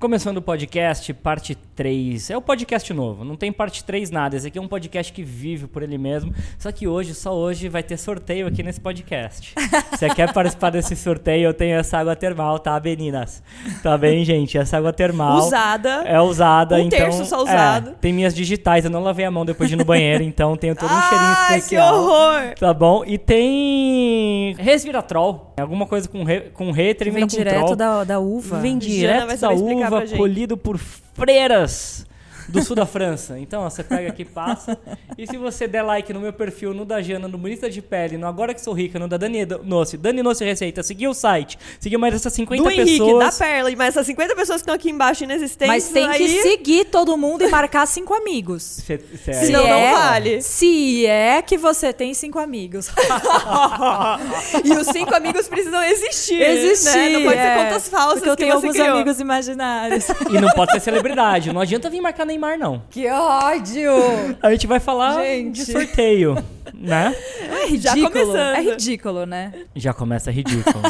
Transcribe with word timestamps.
Começando 0.00 0.36
o 0.36 0.42
podcast, 0.42 1.12
parte 1.12 1.56
3. 1.74 2.30
É 2.30 2.36
o 2.36 2.40
podcast 2.40 2.94
novo, 2.94 3.24
não 3.24 3.34
tem 3.34 3.50
parte 3.50 3.82
3 3.82 4.12
nada. 4.12 4.36
Esse 4.36 4.46
aqui 4.46 4.56
é 4.56 4.62
um 4.62 4.68
podcast 4.68 5.12
que 5.12 5.24
vive 5.24 5.66
por 5.66 5.82
ele 5.82 5.98
mesmo. 5.98 6.32
Só 6.56 6.70
que 6.70 6.86
hoje, 6.86 7.16
só 7.16 7.34
hoje, 7.34 7.68
vai 7.68 7.82
ter 7.82 7.96
sorteio 7.96 8.46
aqui 8.46 8.62
nesse 8.62 8.80
podcast. 8.80 9.52
Você 9.90 10.08
quer 10.10 10.32
participar 10.32 10.70
desse 10.70 10.94
sorteio? 10.94 11.46
Eu 11.46 11.52
tenho 11.54 11.76
essa 11.76 11.98
água 11.98 12.14
termal, 12.14 12.60
tá, 12.60 12.78
meninas? 12.78 13.42
Tá 13.82 13.98
bem, 13.98 14.24
gente? 14.24 14.56
Essa 14.56 14.76
água 14.76 14.92
termal. 14.92 15.38
Usada. 15.38 16.04
É 16.06 16.20
usada, 16.20 16.76
Um 16.76 16.78
então. 16.78 16.96
terço 16.96 17.24
só 17.24 17.42
usado. 17.42 17.90
é, 17.90 17.94
tem 17.94 18.12
minhas 18.12 18.32
digitais, 18.36 18.84
eu 18.84 18.90
não 18.92 19.02
lavei 19.02 19.24
a 19.24 19.32
mão 19.32 19.44
depois 19.44 19.68
de 19.68 19.74
ir 19.74 19.78
no 19.78 19.84
banheiro, 19.84 20.22
então 20.22 20.56
tenho 20.56 20.76
todo 20.76 20.92
um 20.94 21.00
cheirinho 21.10 21.20
Ai, 21.20 21.48
que 21.48 21.58
especial. 21.58 21.96
horror! 21.96 22.54
Tá 22.56 22.72
bom? 22.72 23.02
E 23.04 23.18
tem 23.18 24.54
resviratrol. 24.60 25.54
Alguma 25.58 25.86
coisa 25.86 26.08
com 26.08 26.22
re, 26.22 26.42
com 26.54 26.70
re 26.70 26.94
termina 26.94 27.26
Vem 27.26 27.28
com 27.28 27.36
direto 27.36 27.74
da, 27.74 28.04
da 28.04 28.20
uva. 28.20 28.60
Vem 28.60 28.80
Jana 28.80 28.94
direto 28.94 29.26
vai 29.26 29.36
da 29.36 29.52
explicar 29.54 29.87
uva, 29.87 29.87
gente. 30.06 30.16
colhido 30.16 30.56
por 30.56 30.78
freiras 30.78 32.06
do 32.48 32.62
sul 32.62 32.74
da 32.74 32.86
França. 32.86 33.38
Então, 33.38 33.62
ó, 33.62 33.70
você 33.70 33.82
pega 33.84 34.08
aqui, 34.08 34.24
passa. 34.24 34.78
E 35.16 35.26
se 35.26 35.36
você 35.36 35.66
der 35.68 35.82
like 35.82 36.12
no 36.12 36.20
meu 36.20 36.32
perfil, 36.32 36.72
no 36.72 36.84
da 36.84 37.00
Jana, 37.02 37.28
no 37.28 37.36
Bonita 37.38 37.68
de 37.68 37.82
Pele, 37.82 38.16
no 38.16 38.26
Agora 38.26 38.54
Que 38.54 38.60
Sou 38.60 38.72
Rica, 38.72 38.98
no 38.98 39.06
da 39.08 39.16
Dani 39.16 39.46
Nossi, 39.64 39.96
Dani 39.96 40.22
Nossi 40.22 40.44
Receita, 40.44 40.82
seguir 40.82 41.08
o 41.08 41.14
site, 41.14 41.58
seguir 41.78 41.96
mais 41.98 42.14
essas 42.14 42.32
50 42.32 42.62
Do 42.62 42.70
Henrique, 42.70 42.98
pessoas. 42.98 43.38
da 43.38 43.44
Perla. 43.46 43.70
Mas 43.76 43.88
essas 43.88 44.06
50 44.06 44.34
pessoas 44.34 44.56
que 44.56 44.62
estão 44.62 44.74
aqui 44.74 44.90
embaixo 44.90 45.24
inexistentes, 45.24 45.68
Mas 45.68 45.88
tem 45.88 46.08
que 46.10 46.16
aí... 46.22 46.42
seguir 46.42 46.84
todo 46.86 47.16
mundo 47.16 47.44
e 47.44 47.48
marcar 47.48 47.86
cinco 47.86 48.14
amigos. 48.14 48.62
Cê- 48.62 48.98
cê- 49.24 49.32
Se 49.34 49.46
Senão 49.46 49.62
não 49.66 49.74
é- 49.74 49.92
vale. 49.92 50.42
Se 50.42 51.06
é 51.06 51.42
que 51.42 51.58
você 51.58 51.92
tem 51.92 52.14
cinco 52.14 52.38
amigos. 52.38 52.88
e 54.64 54.72
os 54.72 54.86
cinco 54.88 55.14
amigos 55.14 55.48
precisam 55.48 55.82
existir. 55.82 56.40
Existir. 56.40 56.96
Né? 56.96 57.08
Não 57.10 57.22
pode 57.24 57.38
é. 57.38 57.42
ser 57.56 57.64
contas 57.64 57.88
falsas 57.88 58.14
Porque 58.18 58.30
eu 58.30 58.36
que 58.36 58.42
tenho 58.44 58.52
você 58.54 58.66
alguns 58.66 58.76
criou. 58.76 58.94
amigos 58.96 59.20
imaginários. 59.20 60.06
E 60.30 60.40
não 60.40 60.48
pode 60.50 60.72
ser 60.72 60.80
celebridade. 60.80 61.52
Não 61.52 61.60
adianta 61.60 61.88
vir 61.90 62.00
marcar 62.00 62.24
Neymar, 62.38 62.56
não. 62.56 62.82
que 62.88 63.08
ódio! 63.08 63.90
A 64.40 64.50
gente 64.52 64.66
vai 64.68 64.78
falar 64.78 65.20
Gente. 65.24 65.64
de 65.64 65.72
sorteio, 65.72 66.36
né? 66.72 67.12
É 67.40 67.76
Já 67.76 67.94
ridículo. 67.94 68.36
É 68.36 68.60
ridículo, 68.62 69.26
né? 69.26 69.52
Já 69.74 69.92
começa 69.92 70.30
ridículo. 70.30 70.80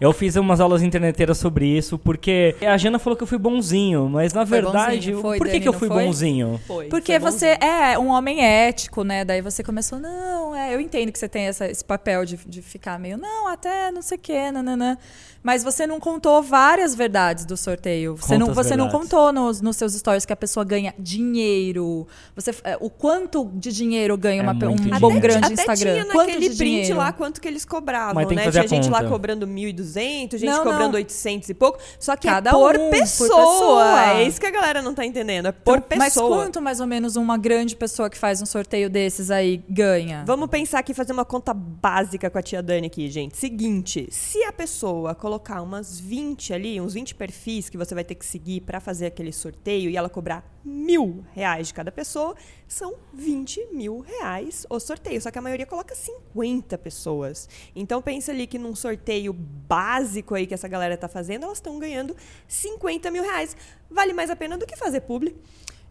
eu 0.00 0.12
fiz 0.14 0.36
umas 0.36 0.60
aulas 0.60 0.82
interneteiras 0.82 1.36
sobre 1.36 1.66
isso, 1.66 1.98
porque 1.98 2.56
a 2.62 2.76
Jana 2.78 2.98
falou 2.98 3.16
que 3.16 3.22
eu 3.22 3.26
fui 3.26 3.36
bonzinho, 3.36 4.08
mas 4.08 4.32
na 4.32 4.46
Foi 4.46 4.62
verdade, 4.62 4.96
bonzinho, 5.12 5.20
foi, 5.20 5.38
por 5.38 5.46
que, 5.46 5.52
Dani, 5.52 5.62
que 5.62 5.68
eu 5.68 5.72
fui 5.74 5.88
foi? 5.88 6.04
bonzinho? 6.04 6.60
Foi, 6.66 6.86
Porque 6.86 7.20
foi 7.20 7.30
você 7.30 7.58
é 7.60 7.98
um 7.98 8.08
homem 8.08 8.42
ético, 8.42 9.04
né? 9.04 9.24
Daí 9.24 9.42
você 9.42 9.62
começou, 9.62 9.98
não, 9.98 10.43
é, 10.54 10.74
eu 10.74 10.80
entendo 10.80 11.10
que 11.12 11.18
você 11.18 11.28
tem 11.28 11.44
essa- 11.46 11.66
esse 11.68 11.84
papel 11.84 12.24
de, 12.24 12.36
de 12.46 12.62
ficar 12.62 12.98
meio, 12.98 13.16
não, 13.16 13.48
até 13.48 13.90
não 13.90 14.02
sei 14.02 14.16
o 14.16 14.20
quê, 14.20 14.50
nananã. 14.50 14.96
Mas 15.42 15.62
você 15.62 15.86
não 15.86 16.00
contou 16.00 16.42
várias 16.42 16.94
verdades 16.94 17.44
do 17.44 17.54
sorteio. 17.54 18.16
Você, 18.16 18.34
Conta 18.34 18.38
não, 18.38 18.54
você 18.54 18.76
não 18.76 18.88
contou 18.88 19.30
nos, 19.30 19.60
nos 19.60 19.76
seus 19.76 19.92
stories 19.92 20.24
que 20.24 20.32
a 20.32 20.36
pessoa 20.36 20.64
ganha 20.64 20.94
dinheiro. 20.98 22.06
Você, 22.34 22.50
é, 22.64 22.78
o 22.80 22.88
quanto 22.88 23.50
de 23.54 23.70
dinheiro 23.72 24.16
ganha 24.16 24.40
É 24.40 24.42
uma, 24.42 24.52
um 24.52 24.68
muito 24.70 24.88
bom 25.00 25.08
dinheiro. 25.08 25.20
grande 25.20 25.44
até 25.52 25.52
Instagram? 25.52 25.92
tinha 25.92 26.04
quanto 26.06 26.28
naquele 26.28 26.48
de 26.48 26.56
print 26.56 26.70
dinheiro? 26.76 26.96
lá 26.96 27.12
quanto 27.12 27.40
que 27.42 27.48
eles 27.48 27.64
cobravam, 27.64 28.14
Mas 28.14 28.26
tem 28.26 28.38
que 28.38 28.44
né? 28.44 28.52
fazer 28.52 28.66
Tinha 28.68 28.80
a 28.80 28.82
gente 28.82 28.90
lá 28.92 28.98
conta. 29.00 29.10
cobrando 29.10 29.46
1.200, 29.46 30.38
gente 30.38 30.44
Não, 30.46 30.64
cobrando 30.64 30.92
não. 30.92 30.94
800 30.94 31.48
e 31.50 31.54
pouco. 31.54 31.78
Só 31.98 32.16
que 32.16 32.26
Cada 32.26 32.48
é 32.50 32.52
por, 32.52 32.76
um, 32.78 32.84
por 32.84 32.90
pessoa. 32.90 33.28
pessoa. 33.28 34.10
É 34.14 34.24
isso 34.24 34.40
que 34.40 34.46
a 34.46 34.50
galera 34.50 34.80
não 34.80 34.94
tá 34.94 35.04
entendendo. 35.04 35.46
É 35.48 35.52
por 35.52 35.76
Então, 35.78 35.98
Mas 35.98 36.14
pessoa. 36.14 36.36
quanto 36.38 36.62
mais 36.62 36.80
ou 36.80 36.86
menos 36.86 37.16
uma 37.16 37.36
grande 37.36 37.76
pessoa 37.76 38.08
que 38.08 38.16
faz 38.16 38.40
um 38.40 38.46
sorteio 38.46 38.88
desses 38.88 39.30
aí 39.30 39.62
ganha? 39.68 40.24
Vamos 40.26 40.43
pensar 40.48 40.78
aqui, 40.78 40.94
fazer 40.94 41.12
uma 41.12 41.24
conta 41.24 41.52
básica 41.52 42.30
com 42.30 42.38
a 42.38 42.42
tia 42.42 42.62
Dani 42.62 42.86
aqui, 42.86 43.08
gente. 43.08 43.36
Seguinte, 43.36 44.08
se 44.10 44.42
a 44.44 44.52
pessoa 44.52 45.14
colocar 45.14 45.62
umas 45.62 46.00
20 46.00 46.52
ali, 46.52 46.80
uns 46.80 46.94
20 46.94 47.14
perfis 47.14 47.68
que 47.68 47.76
você 47.76 47.94
vai 47.94 48.04
ter 48.04 48.14
que 48.14 48.24
seguir 48.24 48.60
pra 48.62 48.80
fazer 48.80 49.06
aquele 49.06 49.32
sorteio 49.32 49.90
e 49.90 49.96
ela 49.96 50.08
cobrar 50.08 50.44
mil 50.64 51.24
reais 51.32 51.68
de 51.68 51.74
cada 51.74 51.92
pessoa, 51.92 52.34
são 52.66 52.94
20 53.12 53.68
mil 53.72 54.00
reais 54.00 54.66
o 54.68 54.80
sorteio. 54.80 55.20
Só 55.20 55.30
que 55.30 55.38
a 55.38 55.42
maioria 55.42 55.66
coloca 55.66 55.94
50 55.94 56.76
pessoas. 56.78 57.48
Então 57.74 58.00
pensa 58.00 58.32
ali 58.32 58.46
que 58.46 58.58
num 58.58 58.74
sorteio 58.74 59.32
básico 59.32 60.34
aí 60.34 60.46
que 60.46 60.54
essa 60.54 60.68
galera 60.68 60.96
tá 60.96 61.08
fazendo, 61.08 61.44
elas 61.44 61.58
estão 61.58 61.78
ganhando 61.78 62.16
50 62.48 63.10
mil 63.10 63.22
reais. 63.22 63.56
Vale 63.90 64.12
mais 64.12 64.30
a 64.30 64.36
pena 64.36 64.58
do 64.58 64.66
que 64.66 64.76
fazer 64.76 65.02
publi. 65.02 65.36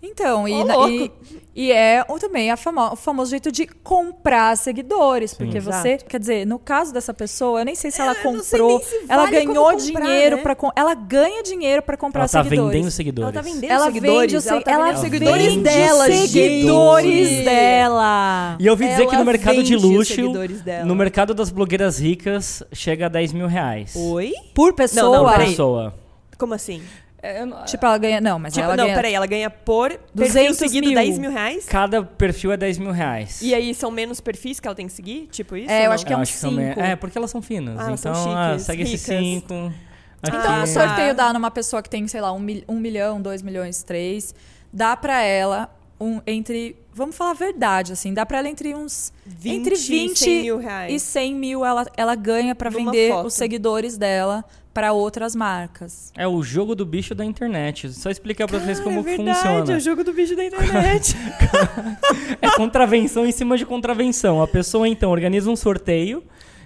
Então, 0.05 0.45
e, 0.45 0.63
louco. 0.63 0.89
e, 0.89 1.11
e 1.55 1.71
é 1.71 2.03
o- 2.09 2.19
também 2.19 2.51
a 2.51 2.57
famo- 2.57 2.91
o 2.91 2.95
famoso 2.97 3.29
jeito 3.31 3.49
de 3.49 3.65
comprar 3.65 4.57
seguidores. 4.57 5.33
Porque 5.33 5.57
Exato. 5.59 5.77
você, 5.81 5.97
quer 5.97 6.19
dizer, 6.19 6.45
no 6.45 6.59
caso 6.59 6.93
dessa 6.93 7.13
pessoa, 7.13 7.61
eu 7.61 7.65
nem 7.65 7.73
sei 7.73 7.89
se 7.89 8.01
ela 8.01 8.11
eu 8.11 8.33
não 8.33 8.43
sei 8.43 8.59
comprou, 8.59 8.79
nem 8.79 8.87
se 8.87 9.05
ela 9.07 9.23
vale 9.23 9.31
ganhou 9.45 9.65
como 9.65 9.77
comprar, 9.81 10.01
dinheiro 10.05 10.35
né? 10.35 10.41
para 10.43 10.57
ela 10.75 10.93
ganha 10.93 11.41
dinheiro 11.41 11.81
para 11.81 11.95
comprar 11.95 12.21
Ela 12.23 12.29
tá 12.29 12.43
seguidores. 12.43 12.71
vendendo 12.73 12.91
seguidores. 12.91 13.33
Ela 13.33 13.43
tá 13.43 13.49
vendendo 13.49 13.71
Ela 13.71 13.85
seguidores. 13.85 14.19
vende, 14.21 14.35
os 14.35 14.43
se- 14.43 14.49
ela 14.49 14.61
tá 14.61 14.71
ela 14.71 14.85
vendendo 14.87 15.01
seguidores 15.01 15.45
vende 15.45 15.63
dela, 15.63 16.05
seguidores 16.05 17.29
gente. 17.29 17.45
dela. 17.45 18.57
E 18.59 18.65
eu 18.67 18.73
ouvi 18.73 18.87
dizer 18.87 19.05
que 19.05 19.11
no 19.11 19.15
Ela 19.21 19.25
mercado 19.25 19.63
de 19.63 19.75
vende 19.77 19.85
luxo, 19.87 20.15
seguidores 20.15 20.61
no 20.85 20.95
mercado 20.95 21.33
das 21.33 21.49
blogueiras 21.49 21.97
ricas, 21.99 22.61
chega 22.73 23.05
a 23.05 23.09
10 23.09 23.31
mil 23.31 23.47
reais. 23.47 23.93
Oi? 23.95 24.33
Por 24.53 24.73
pessoa. 24.73 25.17
Não, 25.17 25.23
não, 25.23 25.31
Por 25.33 25.45
pessoa. 25.45 25.93
Como 26.37 26.53
assim? 26.53 26.81
É, 27.25 27.41
eu 27.41 27.45
não- 27.45 27.63
Tipo, 27.63 27.85
ela 27.85 27.97
ganha. 27.97 28.19
Não, 28.19 28.37
mas 28.37 28.51
Tipo, 28.53 28.65
ela 28.65 28.75
não, 28.75 28.83
ganha. 28.83 28.95
peraí, 28.97 29.13
ela 29.13 29.25
ganha 29.25 29.49
por 29.49 29.89
perfil 29.91 30.07
200 30.13 30.57
seguido 30.57 30.87
mil. 30.87 30.95
10 30.95 31.17
mil 31.17 31.31
reais? 31.31 31.65
Cada 31.65 32.03
perfil 32.03 32.51
é 32.51 32.57
10 32.57 32.77
mil 32.77 32.91
reais. 32.91 33.41
E 33.41 33.55
aí 33.55 33.73
são 33.73 33.89
menos 33.89 34.19
perfis 34.19 34.59
que 34.59 34.67
ela 34.67 34.75
tem 34.75 34.87
que 34.87 34.93
seguir? 34.93 35.27
Tipo 35.31 35.55
isso? 35.55 35.71
É, 35.71 35.83
eu 35.83 35.85
não? 35.85 35.93
acho 35.93 36.05
que 36.05 36.11
é 36.11 36.17
uns 36.17 36.29
que 36.29 36.35
são 36.37 36.51
me- 36.51 36.67
cinco. 36.67 36.79
É, 36.81 36.95
porque 36.97 37.17
elas 37.17 37.31
são 37.31 37.41
finas. 37.41 37.79
Ah, 37.79 37.87
elas 37.87 37.99
são 38.01 38.11
então, 38.11 38.33
ah, 38.37 38.49
chiques, 38.49 38.65
segue 38.65 38.83
esses 38.83 39.07
ricas. 39.07 39.25
5. 39.25 39.73
Então, 40.25 40.39
Ah, 40.51 40.63
o 40.63 40.67
sorteio 40.67 41.15
tá. 41.15 41.27
dá 41.27 41.33
numa 41.33 41.49
pessoa 41.51 41.81
que 41.81 41.89
tem, 41.89 42.05
sei 42.07 42.19
lá, 42.21 42.31
um, 42.33 42.39
mil- 42.39 42.63
um 42.67 42.79
milhão, 42.79 43.21
dois 43.21 43.41
milhões, 43.41 43.83
três. 43.83 44.33
Dá 44.71 44.95
pra 44.97 45.21
ela 45.23 45.69
um, 45.99 46.19
entre. 46.27 46.75
Vamos 46.95 47.15
falar 47.15 47.31
a 47.31 47.35
verdade, 47.35 47.91
assim. 47.93 48.13
Dá 48.13 48.25
pra 48.25 48.37
ela 48.39 48.49
entre 48.49 48.73
uns. 48.75 49.11
20 49.25 49.53
entre 49.55 49.75
e 49.75 49.77
20 49.77 50.17
100 50.19 50.41
mil 50.43 50.57
reais. 50.57 50.93
e 50.93 50.99
100 50.99 51.35
mil 51.35 51.65
ela, 51.65 51.85
ela 51.97 52.15
ganha 52.15 52.53
pra 52.53 52.69
Numa 52.69 52.91
vender 52.91 53.11
foto. 53.11 53.27
os 53.27 53.33
seguidores 53.33 53.97
dela 53.97 54.43
pra 54.73 54.91
outras 54.91 55.35
marcas. 55.35 56.11
É 56.17 56.27
o 56.27 56.41
jogo 56.41 56.73
do 56.75 56.83
bicho 56.85 57.13
da 57.13 57.23
internet. 57.23 57.91
Só 57.93 58.09
explicar 58.09 58.47
pra 58.47 58.57
vocês 58.59 58.79
como 58.79 58.99
é 58.99 59.03
verdade, 59.03 59.37
funciona. 59.37 59.73
é 59.73 59.77
o 59.77 59.79
jogo 59.79 60.03
do 60.03 60.13
bicho 60.13 60.35
da 60.35 60.43
internet. 60.45 61.15
É 62.41 62.49
contravenção 62.55 63.25
em 63.25 63.31
cima 63.31 63.57
de 63.57 63.65
contravenção. 63.65 64.41
A 64.41 64.47
pessoa, 64.47 64.87
então, 64.87 65.11
organiza 65.11 65.49
um 65.49 65.55
sorteio. 65.55 66.23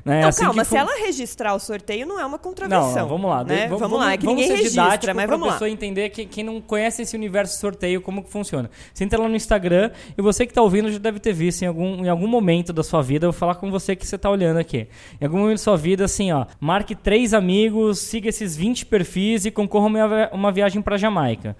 Né, 0.07 0.21
não, 0.21 0.29
assim 0.29 0.43
calma, 0.43 0.63
se 0.63 0.75
ela 0.77 0.91
registrar 1.05 1.53
o 1.53 1.59
sorteio, 1.59 2.05
não 2.07 2.19
é 2.19 2.25
uma 2.25 2.39
contravenção. 2.39 2.89
Não, 2.89 2.95
não, 3.01 3.07
vamos 3.07 3.29
lá. 3.29 3.43
Né? 3.43 3.63
de- 3.63 3.67
v- 3.67 3.75
Vamos, 3.77 3.99
lá, 3.99 4.13
é 4.13 4.17
que 4.17 4.25
vamos 4.25 4.41
ninguém 4.41 4.57
registra, 4.57 4.83
didático 4.85 5.15
mas 5.15 5.29
vamos 5.29 5.47
lá. 5.47 5.53
pessoa 5.53 5.69
entender 5.69 6.09
que 6.09 6.25
quem 6.25 6.43
não 6.43 6.59
conhece 6.61 7.01
esse 7.01 7.15
universo 7.15 7.53
de 7.55 7.59
sorteio, 7.59 8.01
como 8.01 8.23
que 8.23 8.29
funciona. 8.29 8.69
Você 8.93 9.03
entra 9.03 9.19
lá 9.21 9.27
no 9.27 9.35
Instagram 9.35 9.91
e 10.17 10.21
você 10.21 10.45
que 10.45 10.53
tá 10.53 10.61
ouvindo 10.61 10.91
já 10.91 10.97
deve 10.99 11.19
ter 11.19 11.33
visto 11.33 11.61
em 11.61 11.65
algum, 11.67 12.05
em 12.05 12.09
algum 12.09 12.27
momento 12.27 12.71
da 12.73 12.83
sua 12.83 13.01
vida, 13.01 13.25
eu 13.27 13.31
vou 13.31 13.39
falar 13.39 13.55
com 13.55 13.69
você 13.69 13.95
que 13.95 14.05
você 14.07 14.17
tá 14.17 14.29
olhando 14.29 14.57
aqui. 14.57 14.87
Em 15.19 15.25
algum 15.25 15.39
momento 15.39 15.57
da 15.57 15.63
sua 15.63 15.77
vida, 15.77 16.05
assim, 16.05 16.31
ó, 16.31 16.45
marque 16.59 16.95
três 16.95 17.33
amigos, 17.33 17.99
siga 17.99 18.29
esses 18.29 18.55
20 18.55 18.85
perfis 18.85 19.45
e 19.45 19.51
concorra 19.51 19.85
a 19.85 19.87
uma, 19.89 20.07
vi- 20.07 20.29
uma 20.33 20.51
viagem 20.51 20.81
pra 20.81 20.97
Jamaica. 20.97 21.55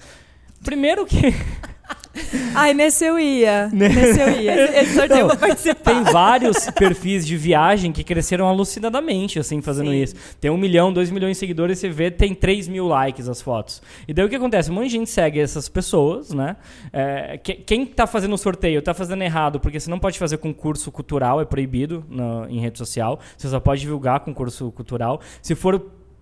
Primeiro 0.63 1.05
que 1.05 1.33
Ai, 2.55 2.73
nesse 2.73 3.05
eu 3.05 3.19
ia. 3.19 3.67
Né? 3.67 3.89
Nesse 3.89 4.19
eu 4.19 4.29
ia. 4.41 4.81
Esse 4.81 4.95
sorteio 4.95 5.19
eu 5.21 5.27
vou 5.27 5.37
participar. 5.37 5.93
tem 5.93 6.03
vários 6.11 6.65
perfis 6.71 7.25
de 7.25 7.37
viagem 7.37 7.91
que 7.91 8.03
cresceram 8.03 8.47
alucinadamente, 8.47 9.37
assim, 9.37 9.61
fazendo 9.61 9.91
Sim. 9.91 10.01
isso. 10.01 10.15
Tem 10.41 10.49
um 10.49 10.57
milhão, 10.57 10.91
dois 10.91 11.11
milhões 11.11 11.37
de 11.37 11.39
seguidores, 11.39 11.77
você 11.77 11.89
vê, 11.89 12.09
tem 12.09 12.33
3 12.33 12.67
mil 12.67 12.87
likes 12.87 13.29
as 13.29 13.39
fotos. 13.39 13.83
E 14.07 14.13
daí 14.13 14.25
o 14.25 14.29
que 14.29 14.35
acontece? 14.35 14.71
Um 14.71 14.73
monte 14.73 14.85
de 14.87 14.93
gente 14.93 15.09
segue 15.11 15.39
essas 15.39 15.69
pessoas, 15.69 16.31
né? 16.33 16.55
É, 16.91 17.37
que- 17.37 17.53
quem 17.53 17.85
tá 17.85 18.07
fazendo 18.07 18.33
o 18.33 18.37
sorteio 18.37 18.81
tá 18.81 18.95
fazendo 18.95 19.21
errado, 19.21 19.59
porque 19.59 19.79
você 19.79 19.89
não 19.89 19.99
pode 19.99 20.17
fazer 20.17 20.37
concurso 20.39 20.91
cultural, 20.91 21.39
é 21.39 21.45
proibido 21.45 22.03
em 22.49 22.59
rede 22.59 22.79
social. 22.79 23.19
Você 23.37 23.47
só 23.47 23.59
pode 23.59 23.81
divulgar 23.81 24.21
concurso 24.21 24.71
cultural. 24.71 25.21
Se 25.41 25.53
for 25.53 25.79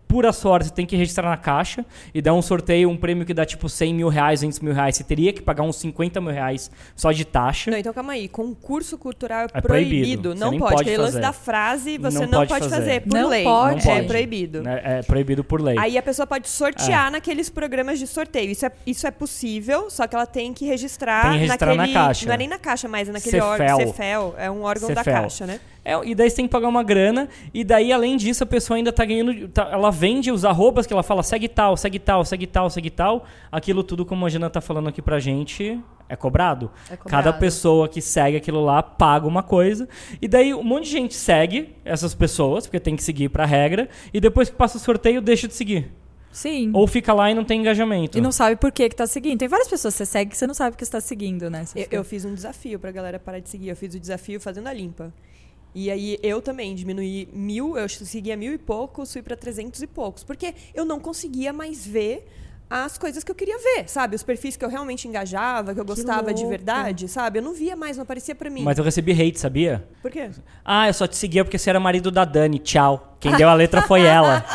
pura 0.08 0.32
sorte, 0.32 0.68
você 0.68 0.74
tem 0.74 0.86
que 0.86 0.96
registrar 0.96 1.30
na 1.30 1.38
caixa 1.38 1.86
e 2.14 2.22
dar 2.22 2.34
um 2.34 2.42
sorteio, 2.42 2.90
um 2.90 2.98
prêmio 2.98 3.26
que 3.26 3.34
dá 3.34 3.46
tipo 3.46 3.68
100 3.68 3.94
mil 3.94 4.08
reais, 4.08 4.40
200 4.42 4.60
mil 4.60 4.74
reais. 4.74 4.96
Você 4.96 5.04
teria 5.04 5.34
que 5.34 5.42
pagar 5.42 5.64
uns 5.64 5.76
50 5.78 6.22
mil 6.22 6.32
reais 6.32 6.70
só 6.96 7.12
de 7.12 7.26
taxa. 7.26 7.70
Não, 7.72 7.78
então 7.78 7.94
calma 7.94 8.14
aí. 8.14 8.28
Concurso 8.28 8.98
cultural 8.98 9.48
é, 9.54 9.58
É 9.58 9.62
proibido. 9.62 10.34
Não 10.36 10.52
pode. 10.58 10.60
pode 10.60 10.82
Aquele 10.82 10.98
lance 10.98 11.12
fazer. 11.14 11.22
da 11.22 11.34
frase 11.34 11.98
você 11.98 12.20
Não 12.20 12.28
não, 12.28 12.40
pode 12.40 12.50
pode, 12.50 12.64
fazer. 12.70 12.76
fazer. 12.76 13.02
Por 13.02 13.14
Não 13.20 13.30
lei. 13.30 13.44
pode. 13.44 13.86
Não 13.86 13.92
É 13.92 13.96
pode. 13.98 14.08
proibido. 14.08 14.68
É, 14.68 15.00
é 15.00 15.04
proibido 15.04 15.44
por 15.44 15.62
lei. 15.62 15.78
Aí 15.78 15.98
a 15.98 16.02
pessoa 16.04 16.26
pode 16.28 16.48
sortear 16.50 17.12
naqueles 17.12 17.50
programas 17.50 18.00
de 18.00 18.08
sorteio. 18.08 18.52
Isso 18.52 18.66
é, 18.66 18.72
isso 18.86 19.06
é 19.08 19.12
possível, 19.12 19.90
só 19.90 20.08
que 20.08 20.16
ela 20.16 20.26
tem 20.26 20.54
que 20.54 20.66
registrar, 20.66 21.24
Tem 21.24 21.32
que 21.34 21.38
registrar 21.40 21.76
naquele. 21.76 21.94
na 21.94 22.00
caixa. 22.06 22.26
Não 22.26 22.34
é 22.34 22.38
nem 22.38 22.48
na 22.48 22.60
caixa, 22.60 22.88
mas 22.88 23.10
é 23.10 23.12
naquele 23.12 23.32
Cefel. 23.42 23.46
órgão. 23.48 23.78
Cefel. 23.80 24.36
É 24.38 24.52
um 24.52 24.62
órgão 24.64 24.94
da 24.94 25.04
caixa, 25.04 25.46
né? 25.46 25.60
É, 25.86 25.94
e 26.04 26.16
daí 26.16 26.28
você 26.30 26.38
tem 26.38 26.48
que 26.48 26.52
pagar 26.52 26.68
uma 26.68 26.82
grana, 26.82 27.30
e 27.54 27.64
daí, 27.64 27.94
além 27.94 28.18
disso, 28.18 28.44
a 28.44 28.48
pessoa 28.48 28.76
ainda 28.76 28.92
tá 28.92 29.06
ganhando. 29.06 29.48
tá- 29.50 29.70
ela 29.72 29.92
vende 29.92 30.32
os 30.32 30.44
arrobas 30.44 30.88
que 30.88 30.92
ela 30.92 31.04
fala, 31.04 31.22
segue 31.22 31.48
tal, 31.48 31.78
segue 31.78 32.00
tal, 32.00 32.26
segue 32.26 32.48
tal, 32.48 32.70
segue 32.72 32.90
tal. 32.90 33.26
Aquilo 33.52 33.84
tudo, 33.84 34.04
como 34.04 34.26
a 34.26 34.30
Jana 34.30 34.50
tá 34.50 34.60
falando 34.60 34.90
aqui 34.90 35.00
pra 35.00 35.20
gente, 35.20 35.80
é 36.10 36.16
cobrado. 36.16 36.72
É 36.90 36.98
cobrado. 36.98 37.10
Cada 37.10 37.32
pessoa 37.34 37.88
que 37.88 38.02
segue 38.02 38.36
aquilo 38.36 38.66
lá 38.66 38.82
paga 38.82 39.28
uma 39.28 39.44
coisa. 39.44 39.88
E 40.20 40.28
daí 40.28 40.56
um 40.56 40.64
monte 40.64 40.86
de 40.86 40.92
gente 40.92 41.14
segue 41.14 41.76
essas 41.86 42.16
pessoas, 42.16 42.66
porque 42.66 42.80
tem 42.80 42.96
que 42.96 43.04
seguir 43.04 43.30
pra 43.30 43.46
regra, 43.46 43.88
e 44.12 44.20
depois 44.20 44.50
que 44.50 44.56
passa 44.56 44.78
o 44.78 44.80
sorteio, 44.82 45.22
deixa 45.22 45.48
de 45.48 45.54
seguir. 45.54 45.92
Sim. 46.32 46.70
ou 46.74 46.86
fica 46.86 47.14
lá 47.14 47.32
e 47.32 47.34
não 47.34 47.46
tem 47.46 47.62
engajamento. 47.62 48.18
E 48.18 48.22
não 48.22 48.30
sabe 48.32 48.58
por 48.58 48.70
que 48.70 48.90
que 48.90 48.96
tá 48.96 49.08
seguindo. 49.08 49.40
Tem 49.40 49.48
várias 49.48 49.70
pessoas 49.70 49.94
que 49.94 50.00
você 50.00 50.06
segue 50.06 50.32
que 50.32 50.38
você 50.38 50.46
não 50.46 50.54
sabe 50.54 50.76
que 50.76 50.84
você 50.84 50.92
tá 50.92 51.00
seguindo, 51.00 51.50
né? 51.50 51.64
Eu, 51.74 51.88
eu 51.92 52.04
fiz 52.04 52.26
um 52.26 52.34
desafio 52.34 52.78
pra 52.78 52.92
galera 52.92 53.18
parar 53.18 53.40
de 53.40 53.48
seguir. 53.48 53.70
Eu 53.70 53.76
fiz 53.78 53.96
o 53.96 54.00
desafio 54.00 54.38
fazendo 54.42 54.68
a 54.68 54.74
limpa. 54.74 55.14
E 55.76 55.92
aí 55.92 56.18
eu 56.24 56.42
também 56.42 56.74
diminuí 56.74 57.28
mil, 57.34 57.78
eu 57.78 57.90
seguia 57.90 58.38
mil 58.38 58.54
e 58.54 58.58
poucos, 58.58 59.12
fui 59.12 59.22
pra 59.22 59.36
trezentos 59.36 59.82
e 59.82 59.88
poucos. 59.88 60.24
Porque 60.24 60.56
eu 60.74 60.86
não 60.86 61.02
conseguia 61.02 61.52
mais 61.52 61.86
ver 61.86 62.26
as 62.70 62.98
coisas 62.98 63.26
que 63.26 63.30
eu 63.30 63.36
queria 63.36 63.58
ver, 63.60 63.88
sabe? 63.90 64.16
Os 64.16 64.24
perfis 64.24 64.56
que 64.56 64.64
eu 64.64 64.70
realmente 64.70 65.06
engajava, 65.06 65.74
que 65.74 65.80
eu 65.80 65.86
gostava 65.86 66.34
de 66.34 66.44
louco. 66.44 66.50
verdade, 66.50 67.10
sabe? 67.10 67.40
Eu 67.40 67.44
não 67.44 67.54
via 67.54 67.76
mais, 67.76 67.98
não 67.98 68.04
aparecia 68.04 68.34
pra 68.34 68.50
mim. 68.50 68.64
Mas 68.64 68.78
eu 68.78 68.86
recebi 68.86 69.12
hate, 69.12 69.38
sabia? 69.38 69.86
Por 70.02 70.10
quê? 70.10 70.32
Ah, 70.64 70.88
eu 70.88 70.94
só 70.94 71.06
te 71.06 71.18
seguia 71.18 71.44
porque 71.44 71.58
você 71.58 71.70
era 71.70 71.80
marido 71.80 72.10
da 72.10 72.24
Dani. 72.24 72.58
Tchau. 72.58 73.18
Quem 73.20 73.36
deu 73.36 73.50
a 73.50 73.54
letra 73.54 73.82
foi 73.82 74.02
ela. 74.08 74.46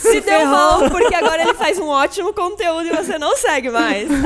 Se 0.00 0.20
deu 0.22 0.46
mal, 0.46 0.88
porque 0.90 1.14
agora 1.14 1.42
ele 1.42 1.54
faz 1.54 1.78
um 1.78 1.88
ótimo 1.88 2.32
conteúdo 2.32 2.86
e 2.86 2.96
você 2.96 3.18
não 3.18 3.36
segue 3.36 3.68
mais. 3.70 4.08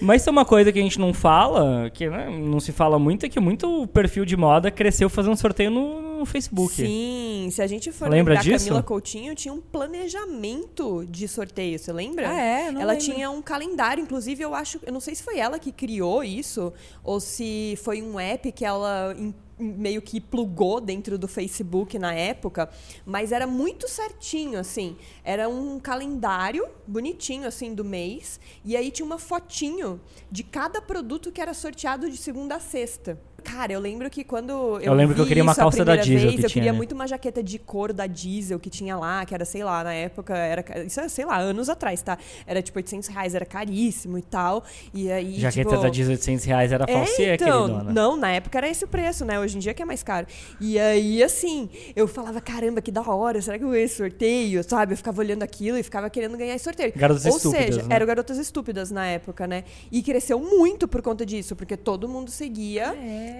Mas 0.00 0.22
isso 0.22 0.30
é 0.30 0.32
uma 0.32 0.44
coisa 0.44 0.72
que 0.72 0.78
a 0.78 0.82
gente 0.82 0.98
não 0.98 1.12
fala, 1.12 1.90
que 1.90 2.08
né, 2.08 2.28
não 2.30 2.60
se 2.60 2.72
fala 2.72 2.98
muito, 2.98 3.26
é 3.26 3.28
que 3.28 3.40
muito 3.40 3.86
perfil 3.88 4.24
de 4.24 4.36
moda 4.36 4.70
cresceu 4.70 5.08
fazendo 5.08 5.36
sorteio 5.36 5.70
no, 5.70 6.18
no 6.18 6.26
Facebook. 6.26 6.74
Sim, 6.74 7.48
se 7.50 7.60
a 7.62 7.66
gente 7.66 7.90
for 7.90 8.08
Lembra 8.08 8.34
lembrar, 8.34 8.42
disso? 8.42 8.66
Camila 8.66 8.82
Coutinho 8.82 9.34
tinha 9.34 9.52
um 9.52 9.60
planejamento 9.60 11.04
de 11.08 11.26
sorteio, 11.26 11.78
você 11.78 11.92
lembra? 11.92 12.28
Ah, 12.28 12.40
é? 12.40 12.70
Não 12.70 12.80
ela 12.80 12.92
lembro. 12.92 13.06
tinha 13.06 13.30
um 13.30 13.42
calendário, 13.42 14.02
inclusive 14.02 14.42
eu 14.42 14.54
acho, 14.54 14.80
eu 14.84 14.92
não 14.92 15.00
sei 15.00 15.14
se 15.14 15.22
foi 15.22 15.38
ela 15.38 15.58
que 15.58 15.72
criou 15.72 16.22
isso 16.22 16.72
ou 17.02 17.20
se 17.20 17.78
foi 17.82 18.02
um 18.02 18.18
app 18.18 18.50
que 18.52 18.64
ela 18.64 19.14
meio 19.58 20.00
que 20.00 20.20
plugou 20.20 20.80
dentro 20.80 21.18
do 21.18 21.28
Facebook 21.28 21.98
na 21.98 22.14
época, 22.14 22.70
mas 23.04 23.32
era 23.32 23.46
muito 23.46 23.88
certinho 23.88 24.58
assim. 24.58 24.96
Era 25.24 25.48
um 25.48 25.78
calendário 25.80 26.66
bonitinho 26.86 27.46
assim 27.46 27.74
do 27.74 27.84
mês 27.84 28.40
e 28.64 28.76
aí 28.76 28.90
tinha 28.90 29.06
uma 29.06 29.18
fotinho 29.18 30.00
de 30.30 30.42
cada 30.42 30.80
produto 30.80 31.32
que 31.32 31.40
era 31.40 31.54
sorteado 31.54 32.10
de 32.10 32.16
segunda 32.16 32.56
a 32.56 32.60
sexta. 32.60 33.18
Cara, 33.44 33.72
eu 33.72 33.80
lembro 33.80 34.10
que 34.10 34.24
quando 34.24 34.50
eu, 34.50 34.80
Eu 34.80 34.94
lembro 34.94 35.14
que 35.14 35.20
eu 35.20 35.26
queria 35.26 35.42
uma 35.42 35.54
calça 35.54 35.84
da 35.84 35.96
Diesel 35.96 36.30
vez, 36.30 36.40
que 36.40 36.46
eu 36.46 36.50
tinha, 36.50 36.62
queria 36.62 36.72
né? 36.72 36.76
muito 36.76 36.92
uma 36.92 37.06
jaqueta 37.06 37.42
de 37.42 37.58
couro 37.58 37.92
da 37.92 38.06
Diesel 38.06 38.58
que 38.58 38.68
tinha 38.68 38.96
lá, 38.96 39.24
que 39.24 39.34
era, 39.34 39.44
sei 39.44 39.62
lá, 39.62 39.84
na 39.84 39.94
época, 39.94 40.36
era, 40.36 40.84
isso 40.84 41.00
é, 41.00 41.08
sei 41.08 41.24
lá, 41.24 41.38
anos 41.38 41.68
atrás, 41.68 42.02
tá? 42.02 42.18
Era 42.46 42.60
tipo 42.60 42.78
800 42.78 43.08
reais, 43.08 43.34
era 43.34 43.46
caríssimo 43.46 44.18
e 44.18 44.22
tal. 44.22 44.64
E 44.92 45.10
aí, 45.10 45.38
Jaqueta 45.38 45.70
tipo, 45.70 45.82
da 45.82 45.88
Diesel 45.88 46.12
800 46.14 46.44
reais 46.44 46.72
era 46.72 46.84
é, 46.88 47.34
então, 47.34 47.66
queridona. 47.66 47.92
não, 47.92 48.16
na 48.16 48.30
época 48.30 48.58
era 48.58 48.68
esse 48.68 48.84
o 48.84 48.88
preço, 48.88 49.24
né? 49.24 49.38
Hoje 49.38 49.56
em 49.56 49.60
dia 49.60 49.72
que 49.72 49.82
é 49.82 49.84
mais 49.84 50.02
caro. 50.02 50.26
E 50.60 50.78
aí, 50.78 51.22
assim, 51.22 51.68
eu 51.94 52.08
falava, 52.08 52.40
caramba, 52.40 52.80
que 52.82 52.90
da 52.90 53.02
hora, 53.02 53.40
será 53.40 53.58
que 53.58 53.64
eu 53.64 53.70
ganhei 53.70 53.84
esse 53.84 53.96
sorteio? 53.96 54.62
Sabe? 54.64 54.92
Eu 54.92 54.96
ficava 54.96 55.20
olhando 55.20 55.42
aquilo 55.42 55.78
e 55.78 55.82
ficava 55.82 56.10
querendo 56.10 56.36
ganhar 56.36 56.54
esse 56.54 56.64
sorteio. 56.64 56.92
Garotas 56.94 57.24
Ou 57.24 57.36
Estúpidas, 57.36 57.66
seja, 57.66 57.82
né? 57.82 57.94
era 57.94 58.04
o 58.04 58.06
Garotas 58.06 58.38
Estúpidas 58.38 58.90
na 58.90 59.06
época, 59.06 59.46
né? 59.46 59.64
E 59.90 60.02
cresceu 60.02 60.38
muito 60.38 60.88
por 60.88 61.02
conta 61.02 61.24
disso, 61.24 61.54
porque 61.54 61.76
todo 61.76 62.08
mundo 62.08 62.30
seguia, 62.30 62.94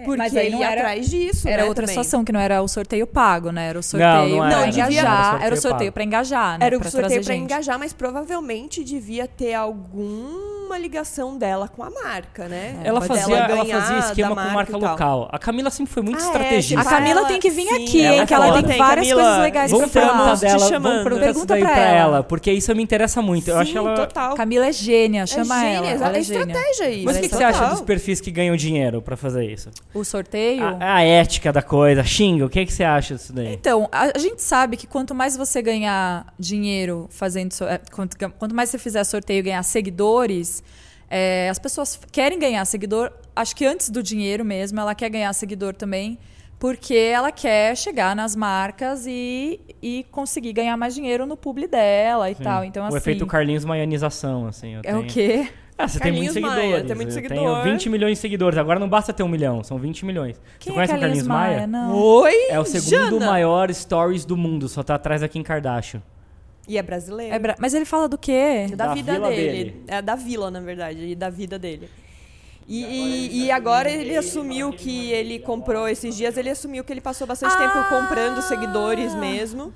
porque 0.05 0.19
mas 0.19 0.37
aí 0.37 0.51
não 0.51 0.61
ia 0.61 0.71
era- 0.71 0.81
atrás 0.81 1.09
disso, 1.09 1.49
Era 1.49 1.63
né, 1.63 1.69
outra 1.69 1.85
também. 1.87 1.95
situação, 2.03 2.25
que 2.25 2.33
não 2.33 2.41
era 2.41 2.63
o 2.63 2.69
sorteio 2.69 3.07
pago, 3.07 3.51
né? 3.51 3.69
Era 3.69 3.79
o 3.79 3.83
sorteio 3.83 4.11
Não, 4.11 4.29
não 4.29 4.37
pra 4.39 4.47
era. 4.49 4.57
Não, 4.61 4.67
devia- 4.67 4.85
engajar. 4.85 5.35
era 5.37 5.45
Era 5.47 5.55
o 5.55 5.61
sorteio 5.61 5.93
pra 5.93 6.05
engajar, 6.05 6.59
né? 6.59 6.67
Era 6.67 6.77
o 6.77 6.81
pra 6.81 6.91
sorteio 6.91 7.23
gente. 7.23 7.43
engajar, 7.43 7.79
mas 7.79 7.93
provavelmente 7.93 8.83
devia 8.85 9.27
ter 9.27 9.55
alguma 10.69 10.79
ligação 10.79 11.39
dela 11.39 11.67
com 11.69 11.83
a 11.83 11.91
marca, 11.91 12.47
né? 12.47 12.77
Ela 12.85 13.01
Dela 13.01 13.17
fazia, 13.19 13.37
ela 13.37 13.65
fazia 13.65 13.99
esquema 13.99 14.35
da 14.35 14.45
com 14.45 14.51
marca 14.51 14.77
local. 14.77 15.29
A 15.33 15.39
Camila 15.39 15.71
sempre 15.71 15.93
foi 15.93 16.03
muito 16.03 16.19
Ah, 16.19 16.23
é, 16.23 16.27
estrategista. 16.27 16.81
A 16.81 16.85
Camila 16.85 17.21
Ela- 17.21 17.29
tem 17.29 17.41
que 17.41 17.51
vir 17.51 17.67
sim, 17.69 17.85
aqui, 17.85 18.03
ela 18.05 18.15
hein? 18.17 18.21
é 18.21 18.27
Que 18.27 18.35
ela 18.35 18.53
tem 18.53 18.63
Tem, 18.65 18.79
várias 18.79 19.09
Camila, 19.09 19.23
coisas 19.23 19.43
legais 19.43 19.71
Vamos 19.71 19.91
pra 19.91 20.03
falar. 20.07 20.37
te 20.37 20.41
dela, 20.41 20.59
vamos 20.81 21.03
perguntar 21.03 21.25
Pergunta 21.25 21.37
isso 21.39 21.47
daí 21.47 21.63
pra 21.63 21.79
ela. 21.79 22.17
ela. 22.17 22.23
porque 22.23 22.53
isso 22.53 22.75
me 22.75 22.83
interessa 22.83 23.23
muito. 23.23 23.49
Eu 23.49 23.55
Sim, 23.57 23.61
acho 23.63 23.79
ela. 23.79 23.95
total. 23.95 24.35
Camila 24.35 24.67
é 24.67 24.73
gênia, 24.73 25.27
chama 25.27 25.65
é 25.65 25.75
ela. 25.75 25.87
gênia, 25.87 26.05
ela 26.05 26.17
é 26.17 26.21
é 26.21 26.23
gênia. 26.23 26.43
estratégia 26.53 26.91
isso. 26.91 27.05
Mas 27.07 27.17
o 27.17 27.21
que, 27.21 27.29
que 27.29 27.37
você 27.37 27.45
acha 27.45 27.67
dos 27.67 27.81
perfis 27.81 28.21
que 28.21 28.31
ganham 28.31 28.57
dinheiro 28.57 29.01
pra 29.01 29.17
fazer 29.17 29.45
isso? 29.51 29.71
O 29.95 30.05
sorteio. 30.05 30.65
A, 30.65 30.97
a 30.97 31.03
ética 31.03 31.53
da 31.53 31.63
coisa, 31.63 32.05
xinga, 32.05 32.45
o 32.45 32.49
que, 32.51 32.67
que 32.67 32.73
você 32.73 32.85
acha 32.85 33.15
disso 33.15 33.33
daí? 33.33 33.55
Então, 33.55 33.89
a, 33.91 34.19
gente 34.19 34.43
sabe 34.43 34.77
que 34.77 34.87
quanto 34.87 35.15
mais 35.15 35.37
você 35.37 35.63
ganhar 35.63 36.27
dinheiro 36.39 37.07
fazendo. 37.11 37.55
é, 37.63 37.81
quanto 38.39 38.55
mais 38.55 38.69
você 38.71 38.79
fizer 38.79 39.03
sorteio 39.05 39.39
e 39.39 39.43
ganhar 39.43 39.63
seguidores, 39.63 40.58
é, 41.11 41.49
as 41.51 41.59
pessoas 41.59 41.99
querem 42.13 42.39
ganhar 42.39 42.65
seguidor. 42.65 43.11
Acho 43.35 43.55
que 43.57 43.65
antes 43.65 43.91
do 43.91 44.03
dinheiro 44.03 44.45
mesmo, 44.45 44.79
ela 44.81 44.95
quer 44.95 45.09
ganhar 45.09 45.33
seguidor 45.33 45.75
também. 45.75 46.19
Porque 46.59 46.95
ela 46.95 47.31
quer 47.31 47.77
chegar 47.77 48.17
nas 48.17 48.35
marcas 48.35 49.07
e, 49.07 49.61
e 49.81 50.05
conseguir 50.11 50.53
ganhar 50.53 50.77
mais 50.77 50.93
dinheiro 50.93 51.25
no 51.25 51.37
publi 51.37 51.69
dela 51.69 52.29
e 52.29 52.35
Sim. 52.35 52.43
tal. 52.43 52.65
Então, 52.65 52.83
o 52.85 52.89
assim. 52.89 52.97
efeito 52.97 53.25
Carlinhos 53.29 53.65
Maianização, 53.65 54.47
assim. 54.49 54.75
eu 54.75 54.81
É 54.83 54.93
o 54.97 54.99
tenho- 55.03 55.07
quê? 55.07 55.49
Ah, 55.81 55.87
você 55.87 56.01
Carlinhos 56.01 56.33
tem 56.35 56.43
muitos 56.43 56.57
Maia, 56.59 56.61
seguidores. 56.63 56.87
tem 56.89 56.97
muito 56.97 57.09
eu 57.11 57.13
seguidor. 57.15 57.63
tenho 57.63 57.63
20 57.63 57.89
milhões 57.89 58.13
de 58.15 58.19
seguidores. 58.19 58.59
Agora 58.59 58.81
não 58.81 58.89
basta 58.89 59.13
ter 59.13 59.23
um 59.23 59.29
milhão, 59.29 59.63
são 59.63 59.79
20 59.79 60.05
milhões. 60.05 60.41
Quem 60.59 60.73
você 60.73 60.75
conhece 60.75 60.93
é 60.93 60.97
o 60.97 61.01
Carlinhos 61.01 61.27
Maia? 61.29 61.67
Não. 61.69 61.95
Oi, 61.95 62.33
É 62.51 62.59
o 62.59 62.65
segundo 62.65 62.91
Jana. 63.21 63.27
maior 63.27 63.73
stories 63.73 64.25
do 64.25 64.37
mundo, 64.37 64.69
só 64.69 64.83
tá 64.83 64.97
atrás 64.97 65.21
da 65.21 65.29
Kim 65.29 65.45
Kardashian. 65.45 66.03
E 66.69 66.77
é 66.77 66.83
brasileiro. 66.83 67.35
É 67.35 67.39
bra- 67.39 67.57
Mas 67.59 67.73
ele 67.75 67.85
fala 67.87 68.07
do 68.09 68.19
quê? 68.19 68.67
É 68.71 68.77
da, 68.77 68.87
Da 68.89 68.95
vida 68.95 69.19
dele. 69.19 69.35
dele. 69.35 69.83
É 69.89 70.03
da 70.03 70.15
vila, 70.15 70.51
na 70.51 70.61
verdade, 70.61 70.99
e 71.07 71.15
da 71.15 71.31
vida 71.31 71.59
dele. 71.59 71.89
E, 72.69 72.85
e- 72.85 73.45
e 73.47 73.51
agora 73.51 73.91
ele 73.91 74.15
assumiu 74.15 74.71
que 74.73 75.11
ele 75.11 75.39
comprou 75.39 75.89
esses 75.89 76.15
dias, 76.15 76.37
ele 76.37 76.51
assumiu 76.51 76.85
que 76.85 76.93
ele 76.93 77.01
passou 77.01 77.27
bastante 77.27 77.55
Ah! 77.55 77.57
tempo 77.59 77.89
comprando 77.89 78.43
seguidores 78.43 79.15
mesmo. 79.15 79.73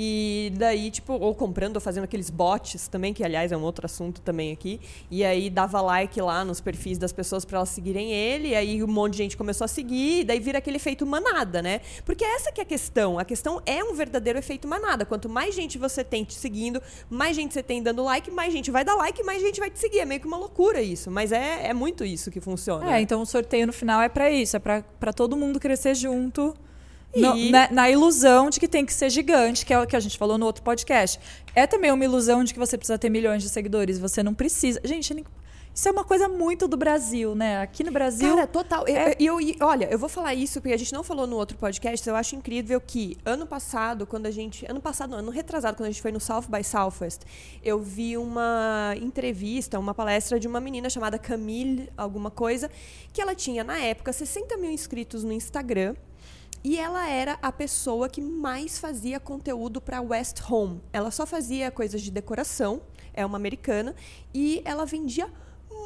E 0.00 0.52
daí, 0.56 0.92
tipo, 0.92 1.14
ou 1.14 1.34
comprando 1.34 1.74
ou 1.74 1.80
fazendo 1.80 2.04
aqueles 2.04 2.30
bots 2.30 2.86
também, 2.86 3.12
que 3.12 3.24
aliás 3.24 3.50
é 3.50 3.56
um 3.56 3.62
outro 3.62 3.84
assunto 3.84 4.20
também 4.20 4.52
aqui. 4.52 4.80
E 5.10 5.24
aí 5.24 5.50
dava 5.50 5.80
like 5.80 6.20
lá 6.20 6.44
nos 6.44 6.60
perfis 6.60 6.98
das 6.98 7.12
pessoas 7.12 7.44
pra 7.44 7.56
elas 7.56 7.70
seguirem 7.70 8.12
ele, 8.12 8.50
e 8.50 8.54
aí 8.54 8.80
um 8.80 8.86
monte 8.86 9.14
de 9.14 9.18
gente 9.18 9.36
começou 9.36 9.64
a 9.64 9.68
seguir, 9.68 10.20
e 10.20 10.24
daí 10.24 10.38
vira 10.38 10.58
aquele 10.58 10.76
efeito 10.76 11.04
manada, 11.04 11.60
né? 11.60 11.80
Porque 12.06 12.24
essa 12.24 12.52
que 12.52 12.60
é 12.60 12.62
a 12.62 12.64
questão. 12.64 13.18
A 13.18 13.24
questão 13.24 13.60
é 13.66 13.82
um 13.82 13.92
verdadeiro 13.92 14.38
efeito 14.38 14.68
manada. 14.68 15.04
Quanto 15.04 15.28
mais 15.28 15.52
gente 15.52 15.76
você 15.76 16.04
tem 16.04 16.22
te 16.22 16.34
seguindo, 16.34 16.80
mais 17.10 17.34
gente 17.34 17.52
você 17.52 17.62
tem 17.64 17.82
dando 17.82 18.04
like, 18.04 18.30
mais 18.30 18.52
gente 18.52 18.70
vai 18.70 18.84
dar 18.84 18.94
like, 18.94 19.20
mais 19.24 19.42
gente 19.42 19.58
vai 19.58 19.68
te 19.68 19.80
seguir. 19.80 19.98
É 19.98 20.04
meio 20.04 20.20
que 20.20 20.28
uma 20.28 20.36
loucura 20.36 20.80
isso, 20.80 21.10
mas 21.10 21.32
é, 21.32 21.66
é 21.66 21.74
muito 21.74 22.04
isso 22.04 22.30
que 22.30 22.40
funciona. 22.40 22.96
É, 22.96 23.00
então 23.00 23.20
o 23.20 23.26
sorteio 23.26 23.66
no 23.66 23.72
final 23.72 24.00
é 24.00 24.08
pra 24.08 24.30
isso, 24.30 24.56
é 24.56 24.60
pra 24.60 25.12
todo 25.12 25.36
mundo 25.36 25.58
crescer 25.58 25.96
junto. 25.96 26.54
No- 27.20 27.50
na, 27.50 27.70
na 27.70 27.90
ilusão 27.90 28.50
de 28.50 28.58
que 28.60 28.68
tem 28.68 28.84
que 28.84 28.92
ser 28.94 29.10
gigante, 29.10 29.64
que 29.66 29.72
é 29.74 29.80
o 29.80 29.86
que 29.86 29.96
a 29.96 30.00
gente 30.00 30.16
falou 30.18 30.38
no 30.38 30.46
outro 30.46 30.62
podcast. 30.62 31.18
É 31.54 31.66
também 31.66 31.90
uma 31.92 32.04
ilusão 32.04 32.44
de 32.44 32.52
que 32.52 32.58
você 32.58 32.76
precisa 32.76 32.98
ter 32.98 33.08
milhões 33.10 33.42
de 33.42 33.48
seguidores. 33.48 33.98
Você 33.98 34.22
não 34.22 34.34
precisa. 34.34 34.80
Gente, 34.84 35.24
isso 35.74 35.88
é 35.88 35.92
uma 35.92 36.02
coisa 36.04 36.28
muito 36.28 36.66
do 36.66 36.76
Brasil, 36.76 37.36
né? 37.36 37.60
Aqui 37.60 37.84
no 37.84 37.92
Brasil. 37.92 38.28
Cara, 38.34 38.46
total. 38.48 38.86
Eu- 38.88 38.96
é- 38.96 39.16
Eu, 39.20 39.40
eu- 39.40 39.54
olha, 39.60 39.86
eu 39.90 39.98
vou 39.98 40.08
falar 40.08 40.34
isso 40.34 40.60
porque 40.60 40.74
a 40.74 40.76
gente 40.76 40.92
não 40.92 41.04
falou 41.04 41.24
no 41.26 41.36
outro 41.36 41.56
podcast. 41.56 42.08
Eu 42.08 42.16
acho 42.16 42.34
incrível 42.34 42.80
que 42.80 43.16
ano 43.24 43.46
passado, 43.46 44.04
quando 44.06 44.26
a 44.26 44.30
gente. 44.30 44.66
Ano 44.68 44.80
passado, 44.80 45.10
não, 45.10 45.18
ano 45.18 45.30
retrasado, 45.30 45.76
quando 45.76 45.88
a 45.88 45.92
gente 45.92 46.02
foi 46.02 46.10
no 46.10 46.18
South 46.20 46.44
by 46.48 46.64
Southwest, 46.64 47.20
eu 47.62 47.80
vi 47.80 48.16
uma 48.16 48.94
entrevista, 49.00 49.78
uma 49.78 49.94
palestra 49.94 50.40
de 50.40 50.48
uma 50.48 50.60
menina 50.60 50.90
chamada 50.90 51.16
Camille, 51.18 51.88
alguma 51.96 52.30
coisa, 52.30 52.68
que 53.12 53.20
ela 53.20 53.34
tinha, 53.34 53.62
na 53.62 53.78
época, 53.78 54.12
60 54.12 54.56
mil 54.56 54.70
inscritos 54.72 55.22
no 55.22 55.32
Instagram. 55.32 55.94
E 56.68 56.76
ela 56.76 57.08
era 57.08 57.38
a 57.40 57.50
pessoa 57.50 58.10
que 58.10 58.20
mais 58.20 58.78
fazia 58.78 59.18
conteúdo 59.18 59.80
para 59.80 60.02
West 60.02 60.42
Home. 60.50 60.82
Ela 60.92 61.10
só 61.10 61.24
fazia 61.24 61.70
coisas 61.70 62.02
de 62.02 62.10
decoração, 62.10 62.82
é 63.14 63.24
uma 63.24 63.38
americana, 63.38 63.96
e 64.34 64.60
ela 64.66 64.84
vendia 64.84 65.32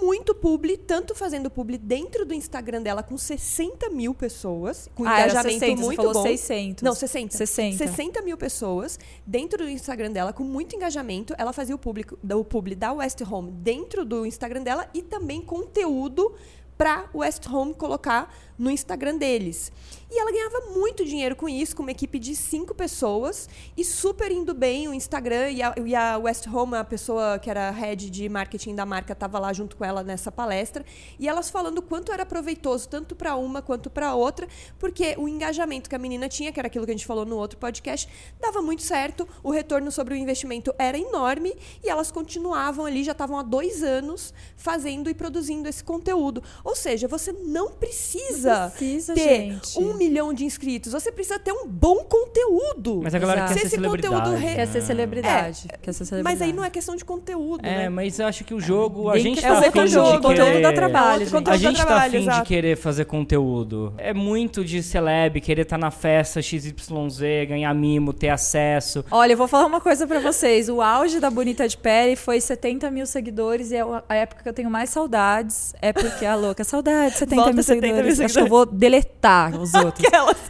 muito 0.03 0.35
publi, 0.35 0.77
tanto 0.77 1.15
fazendo 1.15 1.49
publi 1.49 1.79
dentro 1.79 2.27
do 2.27 2.35
Instagram 2.35 2.83
dela 2.83 3.01
com 3.01 3.17
60 3.17 3.91
mil 3.91 4.13
pessoas, 4.13 4.91
com 4.93 5.07
Ah, 5.07 5.21
engajamento 5.21 5.61
60, 5.61 5.77
você 5.77 5.85
muito 5.85 5.97
falou 5.99 6.15
bom. 6.15 6.23
600. 6.25 6.83
Não, 6.83 6.95
60. 6.97 7.37
60. 7.37 7.79
60 7.79 8.23
mil 8.23 8.37
pessoas 8.37 8.99
dentro 9.25 9.63
do 9.63 9.71
Instagram 9.71 10.11
dela, 10.11 10.33
com 10.33 10.43
muito 10.43 10.75
engajamento. 10.75 11.33
Ela 11.39 11.53
fazia 11.53 11.77
o, 11.77 11.79
público, 11.79 12.19
o 12.21 12.45
publi 12.45 12.75
da 12.75 12.93
West 12.93 13.21
Home 13.21 13.53
dentro 13.53 14.05
do 14.05 14.27
Instagram 14.27 14.65
dela 14.65 14.89
e 14.93 15.01
também 15.01 15.43
conteúdo 15.43 16.35
para 16.77 17.09
West 17.15 17.47
Home 17.47 17.73
colocar 17.75 18.35
no 18.63 18.71
Instagram 18.71 19.17
deles. 19.17 19.73
E 20.09 20.19
ela 20.21 20.31
ganhava 20.31 20.61
muito 20.79 21.07
dinheiro 21.07 21.35
com 21.35 21.49
isso, 21.49 21.75
com 21.75 21.83
uma 21.83 21.91
equipe 21.91 22.19
de 22.19 22.37
cinco 22.37 22.75
pessoas 22.75 23.49
e 23.75 23.83
super 23.83 24.31
indo 24.31 24.53
bem 24.53 24.87
o 24.87 24.93
Instagram. 24.93 25.51
E 25.51 25.63
a, 25.63 25.75
e 25.85 25.95
a 25.95 26.19
West 26.19 26.47
Home, 26.47 26.77
a 26.77 26.85
pessoa 26.85 27.39
que 27.39 27.49
era 27.49 27.71
head 27.71 28.11
de 28.11 28.29
marketing 28.29 28.75
da 28.75 28.85
marca, 28.85 29.15
estava 29.15 29.39
lá 29.39 29.53
junto 29.55 29.75
com 29.75 29.85
ela 29.85 30.03
nessa 30.05 30.31
palestra. 30.31 30.85
E 31.19 31.27
elas 31.27 31.49
falando 31.49 31.81
quanto 31.81 32.13
era 32.13 32.27
proveitoso, 32.27 32.89
tanto 32.91 33.17
para 33.17 33.35
uma 33.37 33.63
quanto 33.63 33.89
para 33.89 34.15
outra, 34.15 34.47
porque 34.79 35.15
o 35.17 35.27
engajamento 35.27 35.89
que 35.89 35.97
a 35.97 35.99
menina 35.99 36.29
tinha, 36.29 36.53
que 36.53 36.61
era 36.61 36.67
aquilo 36.67 36.85
que 36.85 36.91
a 36.93 36.95
gente 36.95 37.07
falou 37.07 37.25
no 37.25 37.37
outro 37.37 37.59
podcast, 37.59 38.07
dava 38.39 38.61
muito 38.61 38.83
certo. 38.83 39.27
O 39.43 39.51
retorno 39.51 39.91
sobre 39.91 40.13
o 40.13 40.17
investimento 40.17 40.75
era 40.79 40.99
enorme 40.99 41.57
e 41.83 41.89
elas 41.89 42.13
continuavam 42.13 42.85
ali, 42.85 43.03
já 43.03 43.13
estavam 43.13 43.39
há 43.39 43.43
dois 43.43 43.83
anos 43.83 44.35
fazendo 44.57 45.09
e 45.09 45.15
produzindo 45.15 45.69
esse 45.69 45.83
conteúdo. 45.83 46.43
Ou 46.63 46.77
seja, 46.77 47.09
você 47.09 47.33
não 47.33 47.73
precisa, 47.73 48.52
precisa, 48.71 49.13
precisa, 49.13 49.15
ter 49.15 49.53
gente. 49.53 49.79
um 49.79 49.95
milhão 49.95 50.33
de 50.33 50.45
inscritos. 50.45 50.93
Você 50.93 51.11
precisa 51.13 51.39
ter 51.39 51.53
um 51.53 51.67
bom 51.67 52.05
conteúdo. 52.05 53.01
Mas 53.03 53.15
a 53.15 53.19
galera 53.19 53.41
Exato. 53.41 53.53
quer 53.55 53.61
Se 53.61 53.69
ser 53.71 53.77
esse 53.77 53.87
conteúdo 53.89 54.09
celebridade. 54.27 54.43
re- 54.47 54.55
Quer 54.57 54.67
ser 54.67 54.83
celebridade. 54.83 55.69
Quer 55.83 55.93
ser 55.93 56.05
celebridade. 56.05 56.39
Mas 56.39 56.43
aí 56.47 56.53
não 56.53 56.65
é 56.65 56.71
questão 56.71 56.97
de 56.97 57.05
conteúdo, 57.05 57.65
É, 57.67 57.79
né? 57.79 57.89
mas 57.89 58.19
eu 58.19 58.27
acho 58.27 58.45
que 58.45 58.55
o 58.55 58.61
jogo, 58.61 59.09
a 59.09 59.15
Tem 59.15 59.23
gente 59.23 59.37
que- 59.37 59.43
tá 59.43 59.49
é 59.49 59.53
o 59.53 59.57
afim 59.59 59.67
outro 59.67 59.85
de 59.85 59.89
jogo, 59.93 60.07
querer... 60.09 60.23
conteúdo 60.23 60.63
dá 60.63 60.73
trabalho, 60.73 61.23
É 61.23 61.27
gente. 61.27 61.51
A 61.51 61.57
gente 61.57 61.73
dá 61.73 61.79
tá 61.79 61.85
trabalho, 61.87 62.19
afim 62.31 62.31
de 62.41 62.43
querer 62.47 62.77
fazer 62.77 63.05
conteúdo. 63.05 63.95
É 63.99 64.13
muito 64.15 64.65
de 64.65 64.83
celeb, 64.83 65.41
querer 65.41 65.63
estar 65.63 65.79
na 65.79 65.91
festa 65.91 66.41
XYZ, 66.43 67.47
ganhar 67.49 67.73
mimo, 67.75 68.13
ter 68.13 68.29
acesso. 68.29 69.05
Olha, 69.11 69.33
eu 69.33 69.37
vou 69.37 69.49
falar 69.49 69.67
uma 69.67 69.81
coisa 69.81 70.07
pra 70.07 70.21
vocês. 70.21 70.69
O 70.69 70.81
auge 70.81 71.21
da 71.21 71.31
Bonita 71.31 71.67
de 71.69 71.77
Pele 71.77 72.17
foi 72.17 72.41
70 72.41 72.91
mil 72.91 73.07
seguidores 73.07 73.71
e 73.71 73.77
é 73.77 73.83
a 74.09 74.15
época 74.15 74.43
que 74.43 74.49
eu 74.49 74.53
tenho 74.53 74.71
mais 74.71 74.91
saudades 74.91 75.75
é 75.81 75.93
porque 75.93 76.25
a 76.25 76.35
louca 76.35 76.65
saudade, 76.65 77.17
70 77.19 77.37
Volta 77.37 77.53
mil 77.53 77.63
70 77.63 77.87
mil 78.03 78.15
seguidores. 78.17 78.35
Eu 78.43 78.49
vou 78.49 78.67
deletar 78.67 79.55
os 79.61 79.73
outros. 79.75 80.05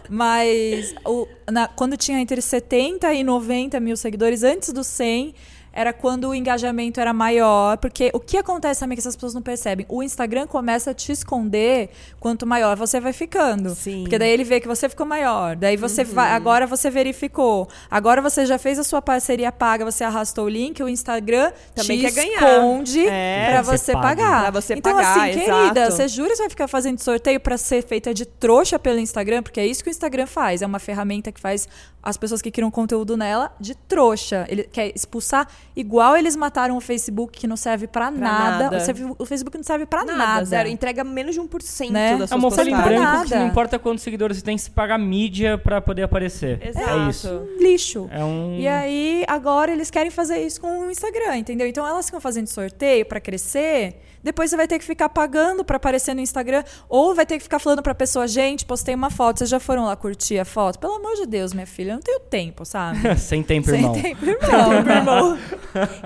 Mas 0.08 0.94
o- 1.06 1.26
na- 1.50 1.68
quando 1.68 1.96
tinha 1.96 2.18
entre 2.18 2.40
70 2.42 3.12
e 3.14 3.22
90 3.22 3.78
mil 3.80 3.96
seguidores, 3.96 4.42
antes 4.42 4.72
do 4.72 4.82
100, 4.84 5.34
era 5.72 5.92
quando 5.92 6.28
o 6.28 6.34
engajamento 6.34 7.00
era 7.00 7.12
maior. 7.12 7.76
Porque 7.78 8.10
o 8.12 8.20
que 8.20 8.36
acontece 8.36 8.80
também 8.80 8.96
que 8.96 9.00
essas 9.00 9.14
pessoas 9.16 9.34
não 9.34 9.42
percebem? 9.42 9.86
O 9.88 10.02
Instagram 10.02 10.46
começa 10.46 10.90
a 10.90 10.94
te 10.94 11.10
esconder 11.12 11.90
quanto 12.20 12.46
maior 12.46 12.76
você 12.76 13.00
vai 13.00 13.12
ficando. 13.12 13.74
Sim. 13.74 14.02
Porque 14.02 14.18
daí 14.18 14.30
ele 14.30 14.44
vê 14.44 14.60
que 14.60 14.68
você 14.68 14.88
ficou 14.88 15.06
maior. 15.06 15.56
Daí 15.56 15.76
você 15.76 16.02
Uhum. 16.02 16.08
vai. 16.12 16.32
Agora 16.32 16.66
você 16.66 16.90
verificou. 16.90 17.68
Agora 17.90 18.20
você 18.20 18.44
já 18.46 18.58
fez 18.58 18.78
a 18.78 18.84
sua 18.84 19.00
parceria 19.00 19.50
paga, 19.50 19.84
você 19.84 20.04
arrastou 20.04 20.44
o 20.44 20.48
link, 20.48 20.82
o 20.82 20.88
Instagram 20.88 21.52
Também 21.74 22.00
te 22.00 22.06
esconde 22.06 23.06
É. 23.06 23.48
pra 23.50 23.62
Você 23.62 23.78
você 23.78 23.92
paga. 23.92 24.02
pagar. 24.08 24.42
Pra 24.42 24.60
você 24.60 24.74
então, 24.74 24.94
pagar, 24.94 25.10
assim, 25.28 25.38
querida, 25.38 25.80
exato. 25.80 25.92
você 25.96 26.08
jura 26.08 26.28
que 26.30 26.36
você 26.36 26.42
vai 26.42 26.50
ficar 26.50 26.68
fazendo 26.68 26.98
sorteio 27.00 27.40
pra 27.40 27.56
ser 27.56 27.82
feita 27.82 28.12
de 28.12 28.24
trouxa 28.26 28.78
pelo 28.78 28.98
Instagram? 28.98 29.42
Porque 29.42 29.58
é 29.60 29.66
isso 29.66 29.82
que 29.82 29.88
o 29.88 29.92
Instagram 29.92 30.26
faz. 30.26 30.62
É 30.62 30.66
uma 30.66 30.78
ferramenta 30.78 31.32
que 31.32 31.40
faz 31.40 31.68
as 32.02 32.16
pessoas 32.16 32.42
que 32.42 32.50
criam 32.50 32.70
conteúdo 32.70 33.16
nela 33.16 33.54
de 33.60 33.74
trouxa. 33.74 34.44
Ele 34.48 34.64
quer 34.64 34.92
expulsar 34.94 35.46
igual 35.76 36.16
eles 36.16 36.34
mataram 36.36 36.76
o 36.76 36.80
Facebook, 36.80 37.38
que 37.38 37.46
não 37.46 37.56
serve 37.56 37.86
pra, 37.86 38.10
nada. 38.10 38.70
nada. 38.70 38.84
O 39.18 39.24
Facebook 39.26 39.56
não 39.56 39.64
serve 39.64 39.86
pra 39.86 40.04
Nada, 40.04 40.18
nada. 40.18 40.44
zero. 40.44 40.68
Entrega 40.68 41.04
menos 41.04 41.34
de 41.34 41.40
1% 41.40 41.90
Né? 41.90 42.16
das 42.16 42.22
É 42.22 42.26
suas 42.28 42.42
uma 42.42 42.50
folha 42.50 42.70
em 42.70 42.76
branco 42.76 43.24
que 43.28 43.34
não 43.34 43.46
importa 43.46 43.78
quantos 43.78 44.02
seguidores 44.02 44.38
você 44.38 44.42
tem, 44.44 44.58
se 44.58 44.70
pagar 44.70 44.98
mídia 44.98 45.56
pra 45.58 45.80
poder 45.80 46.02
aparecer. 46.02 46.60
Exato. 46.66 46.88
É 46.90 47.08
isso. 47.08 47.28
Um 47.28 47.62
lixo. 47.62 48.08
É 48.10 48.24
um... 48.24 48.56
E 48.58 48.66
aí, 48.66 49.24
agora 49.28 49.70
eles 49.72 49.90
querem 49.90 50.10
fazer 50.10 50.44
isso 50.44 50.60
com 50.60 50.80
o 50.86 50.90
Instagram, 50.90 51.36
entendeu? 51.36 51.66
Então 51.66 51.86
elas 51.86 52.06
ficam 52.06 52.20
fazendo 52.20 52.46
sorteio 52.48 53.06
pra 53.06 53.20
crescer. 53.20 53.96
Depois 54.22 54.50
você 54.50 54.56
vai 54.56 54.68
ter 54.68 54.78
que 54.78 54.84
ficar 54.84 55.08
pagando 55.08 55.64
pra 55.64 55.76
aparecer 55.78 56.14
no 56.14 56.20
Instagram. 56.20 56.62
Ou 56.88 57.12
vai 57.14 57.26
ter 57.26 57.36
que 57.38 57.42
ficar 57.42 57.58
falando 57.58 57.82
pra 57.82 57.92
pessoa, 57.94 58.26
gente, 58.28 58.64
postei 58.64 58.94
uma 58.94 59.10
foto. 59.10 59.38
Vocês 59.38 59.50
já 59.50 59.58
foram 59.58 59.84
lá 59.86 59.96
curtir 59.96 60.38
a 60.38 60.44
foto? 60.44 60.78
Pelo 60.78 60.94
amor 60.94 61.14
de 61.16 61.26
Deus, 61.26 61.52
minha 61.52 61.66
filha, 61.66 61.91
eu 61.92 61.96
não 61.96 62.02
tenho 62.02 62.20
tempo, 62.20 62.64
sabe? 62.64 62.98
Sem 63.18 63.42
tempo, 63.42 63.66
Sem 63.68 63.76
irmão. 63.80 63.92
tempo, 64.00 64.24
irmão. 64.24 65.38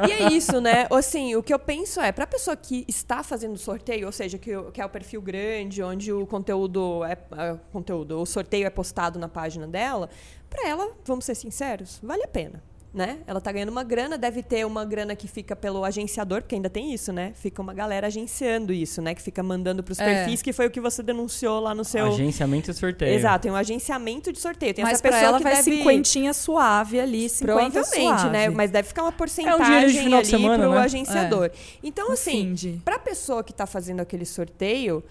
E 0.08 0.12
é 0.12 0.32
isso, 0.32 0.60
né? 0.60 0.86
Assim, 0.90 1.34
o 1.36 1.42
que 1.42 1.52
eu 1.52 1.58
penso 1.58 2.00
é, 2.00 2.12
pra 2.12 2.26
pessoa 2.26 2.56
que 2.56 2.84
está 2.88 3.22
fazendo 3.22 3.56
sorteio, 3.58 4.06
ou 4.06 4.12
seja, 4.12 4.38
que, 4.38 4.54
o- 4.56 4.70
que 4.70 4.80
é 4.80 4.84
o 4.84 4.88
perfil 4.88 5.20
grande, 5.22 5.82
onde 5.82 6.12
o 6.12 6.26
conteúdo 6.26 7.02
é, 7.04 7.12
é, 7.12 7.56
conteúdo, 7.72 8.20
o 8.20 8.26
sorteio 8.26 8.66
é 8.66 8.70
postado 8.70 9.18
na 9.18 9.28
página 9.28 9.66
dela, 9.66 10.08
pra 10.48 10.68
ela, 10.68 10.90
vamos 11.04 11.24
ser 11.24 11.34
sinceros, 11.34 11.98
vale 12.02 12.22
a 12.24 12.28
pena. 12.28 12.62
Né? 12.96 13.18
Ela 13.26 13.42
tá 13.42 13.52
ganhando 13.52 13.68
uma 13.68 13.84
grana, 13.84 14.16
deve 14.16 14.42
ter 14.42 14.64
uma 14.64 14.82
grana 14.82 15.14
que 15.14 15.28
fica 15.28 15.54
pelo 15.54 15.84
agenciador, 15.84 16.40
porque 16.40 16.54
ainda 16.54 16.70
tem 16.70 16.94
isso, 16.94 17.12
né? 17.12 17.32
Fica 17.34 17.60
uma 17.60 17.74
galera 17.74 18.06
agenciando 18.06 18.72
isso, 18.72 19.02
né? 19.02 19.14
Que 19.14 19.20
fica 19.20 19.42
mandando 19.42 19.82
pros 19.82 20.00
É. 20.00 20.04
perfis, 20.24 20.40
que 20.40 20.50
foi 20.50 20.66
o 20.66 20.70
que 20.70 20.80
você 20.80 21.02
denunciou 21.02 21.60
lá 21.60 21.74
no 21.74 21.84
seu. 21.84 22.06
Agenciamento 22.06 22.70
e 22.70 22.74
sorteio. 22.74 23.12
Exato, 23.12 23.42
tem 23.42 23.52
um 23.52 23.54
agenciamento 23.54 24.32
de 24.32 24.40
sorteio. 24.40 24.72
Tem 24.72 24.82
Mas 24.82 24.94
essa 24.94 25.02
pra 25.02 25.10
pessoa 25.10 25.28
ela 25.28 25.36
que 25.36 25.44
vai 25.44 25.56
deve... 25.56 25.76
cinquentinha 25.76 26.32
suave 26.32 26.98
ali, 26.98 27.28
50 27.28 27.52
Provavelmente, 27.70 27.92
suave. 28.20 28.30
né? 28.30 28.48
Mas 28.48 28.70
deve 28.70 28.88
ficar 28.88 29.02
uma 29.02 29.12
porcentagem 29.12 29.62
dinheiro 29.66 29.92
de 29.92 29.98
final 29.98 30.22
de 30.22 30.34
ali 30.34 30.42
semana, 30.42 30.64
pro 30.64 30.72
né? 30.72 30.80
agenciador. 30.80 31.50
Então, 31.82 32.06
No 32.06 32.12
assim, 32.14 32.54
de- 32.54 32.80
pra 32.82 32.98
pessoa 32.98 33.44
que 33.44 33.52
tá 33.52 33.66
fazendo 33.66 34.00
aquele 34.00 34.24
sorteio, 34.24 35.04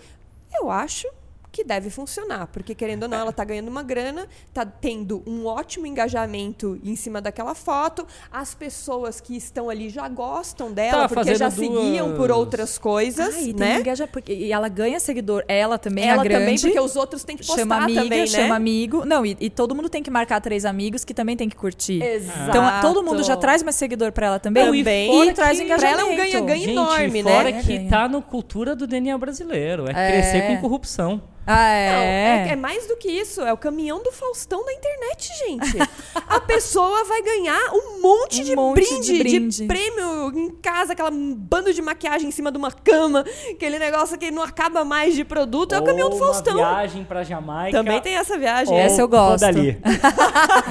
eu 0.60 0.72
acho 0.72 1.08
que 1.56 1.64
deve 1.64 1.90
funcionar. 1.90 2.48
Porque, 2.48 2.76
querendo 2.76 3.04
ou 3.04 3.10
não, 3.10 3.18
ela 3.18 3.32
tá 3.32 3.46
ganhando 3.46 3.70
uma 3.70 3.82
grana, 3.82 4.28
tá 4.54 4.66
tendo 4.66 5.24
um 5.26 5.46
ótimo 5.46 5.88
engajamento 5.88 6.78
em 6.84 6.98
cima 6.98 7.22
daquela 7.22 7.56
foto. 7.56 8.06
As 8.30 8.54
pessoas 8.54 9.22
que 9.22 9.38
estão 9.38 9.70
ali 9.70 9.90
já 9.90 10.10
gostam 10.10 10.70
dela, 10.74 11.08
Tá 11.08 11.16
porque 11.16 11.34
já 11.34 11.50
fazendo 11.50 11.78
seguiam 11.80 12.10
por 12.16 12.28
duas- 12.28 12.38
outras 12.40 12.78
coisas, 12.78 13.36
Ah, 13.36 13.42
e 13.42 13.54
né? 13.54 13.80
engaja- 13.80 14.06
porque- 14.06 14.34
e 14.34 14.52
ela 14.52 14.68
ganha 14.68 15.00
seguidor. 15.00 15.46
Ela 15.48 15.78
também 15.78 16.04
é 16.04 16.08
Ela 16.10 16.22
a 16.22 16.24
grande. 16.26 16.42
também, 16.42 16.60
porque 16.60 16.80
os 16.80 16.98
outros 16.98 17.24
têm 17.24 17.38
que 17.38 17.46
postar 17.46 17.62
chama 17.62 17.78
amiga, 17.78 18.02
também, 18.04 18.20
né? 18.20 18.28
chama 18.28 18.56
amigo. 18.56 19.06
Não, 19.06 19.26
e, 19.26 19.38
e 19.40 19.50
todo 19.50 19.74
mundo 19.74 19.88
tem 19.88 20.04
que 20.04 20.12
marcar 20.12 20.42
três 20.42 20.66
amigos 20.66 21.06
que 21.06 21.14
também 21.14 21.38
tem 21.38 21.48
que 21.48 21.56
curtir. 21.56 22.04
Exato. 22.04 22.50
Então 22.50 22.82
todo 22.82 23.02
mundo 23.02 23.24
já 23.24 23.38
traz 23.38 23.64
mais 23.64 23.78
seguidor 23.78 24.12
pra 24.12 24.28
ela 24.28 24.40
também. 24.40 24.66
Não, 24.66 24.76
e 24.76 24.82
e, 24.82 25.08
fora 25.08 25.34
traz 25.34 25.58
que- 25.58 25.64
engajamento. 25.64 25.80
pra 25.80 25.90
ela 25.90 26.02
é 26.02 26.14
um 26.14 26.18
ganha-ganha 26.18 26.60
Gente, 26.60 26.72
enorme, 26.72 27.24
fora 27.24 27.52
né? 27.52 27.62
que 27.64 27.78
Ganha. 27.78 27.90
tá 27.90 28.10
no 28.10 28.22
cultura 28.22 28.76
do 28.76 28.86
DNA 28.86 29.18
brasileiro. 29.18 29.86
É, 29.88 29.92
É. 29.92 30.12
crescer 30.12 30.48
com 30.48 30.58
corrupção. 30.62 31.22
Ah, 31.48 31.54
Não, 31.54 31.62
é. 31.62 32.46
é, 32.48 32.52
é 32.54 32.56
mais 32.56 32.88
do 32.88 32.96
que 32.98 33.08
isso. 33.10 33.42
É 33.42 33.54
o 33.54 33.58
caminhão 33.58 34.02
do 34.02 34.12
Faustão 34.12 34.66
da 34.66 34.74
internet, 34.74 35.30
gente. 35.48 35.78
A 36.28 36.40
pessoa 36.40 37.04
vai 37.06 37.22
ganhar 37.22 37.72
um 37.74 38.02
monte, 38.02 38.42
Um 38.42 38.44
de, 38.44 38.56
monte 38.56 38.82
de 39.02 39.20
brinde, 39.20 39.58
de, 39.58 39.66
brinde. 39.66 39.66
prêmio 39.68 40.32
em 40.36 40.50
casa, 40.62 40.94
aquela 40.94 41.12
bando 41.12 41.72
de 41.74 41.82
maquiagem 41.82 42.28
em 42.30 42.32
cima 42.32 42.52
de 42.52 42.58
uma 42.58 42.72
cama, 42.72 43.24
aquele 43.52 43.78
negócio 43.78 44.18
que 44.18 44.32
não 44.32 44.42
acaba 44.42 44.84
mais 44.84 45.14
de 45.16 45.24
produto. 45.24 45.74
É 45.76 45.80
o 45.80 45.84
caminhão 45.84 46.10
do 46.10 46.16
Ou 46.16 46.22
uma 46.22 46.34
Faustão. 46.34 46.56
viagem 46.56 47.04
pra 47.04 47.24
Jamaica. 47.24 47.78
Também 47.78 48.02
tem 48.02 48.16
essa 48.16 48.38
viagem. 48.38 48.74
Ou 48.74 48.80
Essa 48.80 49.02
eu 49.02 49.08
gosto. 49.08 49.42
Dali. 49.42 49.80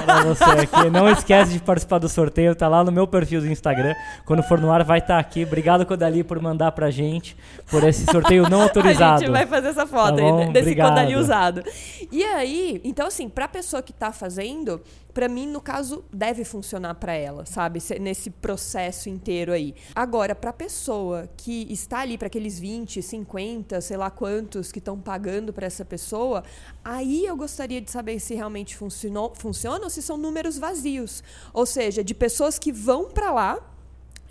Pra 0.05 0.23
você 0.23 0.43
aqui. 0.43 0.89
Não 0.89 1.09
esquece 1.09 1.51
de 1.53 1.59
participar 1.59 1.99
do 1.99 2.09
sorteio. 2.09 2.55
Tá 2.55 2.67
lá 2.67 2.83
no 2.83 2.91
meu 2.91 3.07
perfil 3.07 3.41
do 3.41 3.47
Instagram. 3.47 3.93
Quando 4.25 4.43
for 4.43 4.59
no 4.59 4.71
ar, 4.71 4.83
vai 4.83 4.99
estar 4.99 5.19
aqui. 5.19 5.43
Obrigado, 5.43 5.85
Codali, 5.85 6.23
por 6.23 6.39
mandar 6.41 6.71
pra 6.73 6.89
gente. 6.91 7.35
Por 7.69 7.83
esse 7.83 8.05
sorteio 8.11 8.49
não 8.49 8.61
autorizado. 8.61 9.15
A 9.23 9.25
gente 9.25 9.31
vai 9.31 9.45
fazer 9.45 9.69
essa 9.69 9.85
foto 9.87 10.17
Tá 10.17 10.23
aí, 10.23 10.63
desse 10.65 10.79
Obrigado. 10.81 10.89
Kodali 10.89 11.15
usado. 11.15 11.63
E 12.11 12.23
aí, 12.23 12.81
então 12.83 13.07
assim, 13.07 13.29
pra 13.29 13.47
pessoa 13.47 13.81
que 13.81 13.93
tá 13.93 14.11
fazendo, 14.11 14.81
pra 15.13 15.27
mim, 15.29 15.47
no 15.47 15.61
caso, 15.61 16.03
deve 16.11 16.43
funcionar 16.43 16.95
pra 16.95 17.13
ela, 17.13 17.45
sabe? 17.45 17.79
Se- 17.79 17.99
Nesse 17.99 18.29
processo 18.29 19.07
inteiro 19.09 19.51
aí. 19.53 19.73
Agora, 19.95 20.35
pra 20.35 20.51
pessoa 20.51 21.29
que 21.37 21.67
está 21.71 21.99
ali, 21.99 22.17
pra 22.17 22.27
aqueles 22.27 22.59
20, 22.59 23.01
50, 23.01 23.79
sei 23.81 23.95
lá 23.97 24.09
quantos 24.11 24.71
que 24.71 24.79
estão 24.79 24.99
pagando 24.99 25.53
pra 25.53 25.65
essa 25.65 25.85
pessoa, 25.85 26.43
aí 26.83 27.25
eu 27.25 27.35
gostaria 27.37 27.79
de 27.79 27.89
saber 27.89 28.19
se 28.19 28.33
realmente 28.35 28.75
funcionou, 28.75 29.33
funciona 29.35 29.83
ou 29.83 29.89
se 29.89 30.01
são 30.01 30.17
números 30.17 30.57
vazios. 30.57 31.23
Ou 31.53 31.65
seja, 31.65 32.03
de 32.03 32.13
pessoas 32.13 32.59
que 32.59 32.71
vão 32.71 33.05
pra 33.09 33.31
lá, 33.31 33.59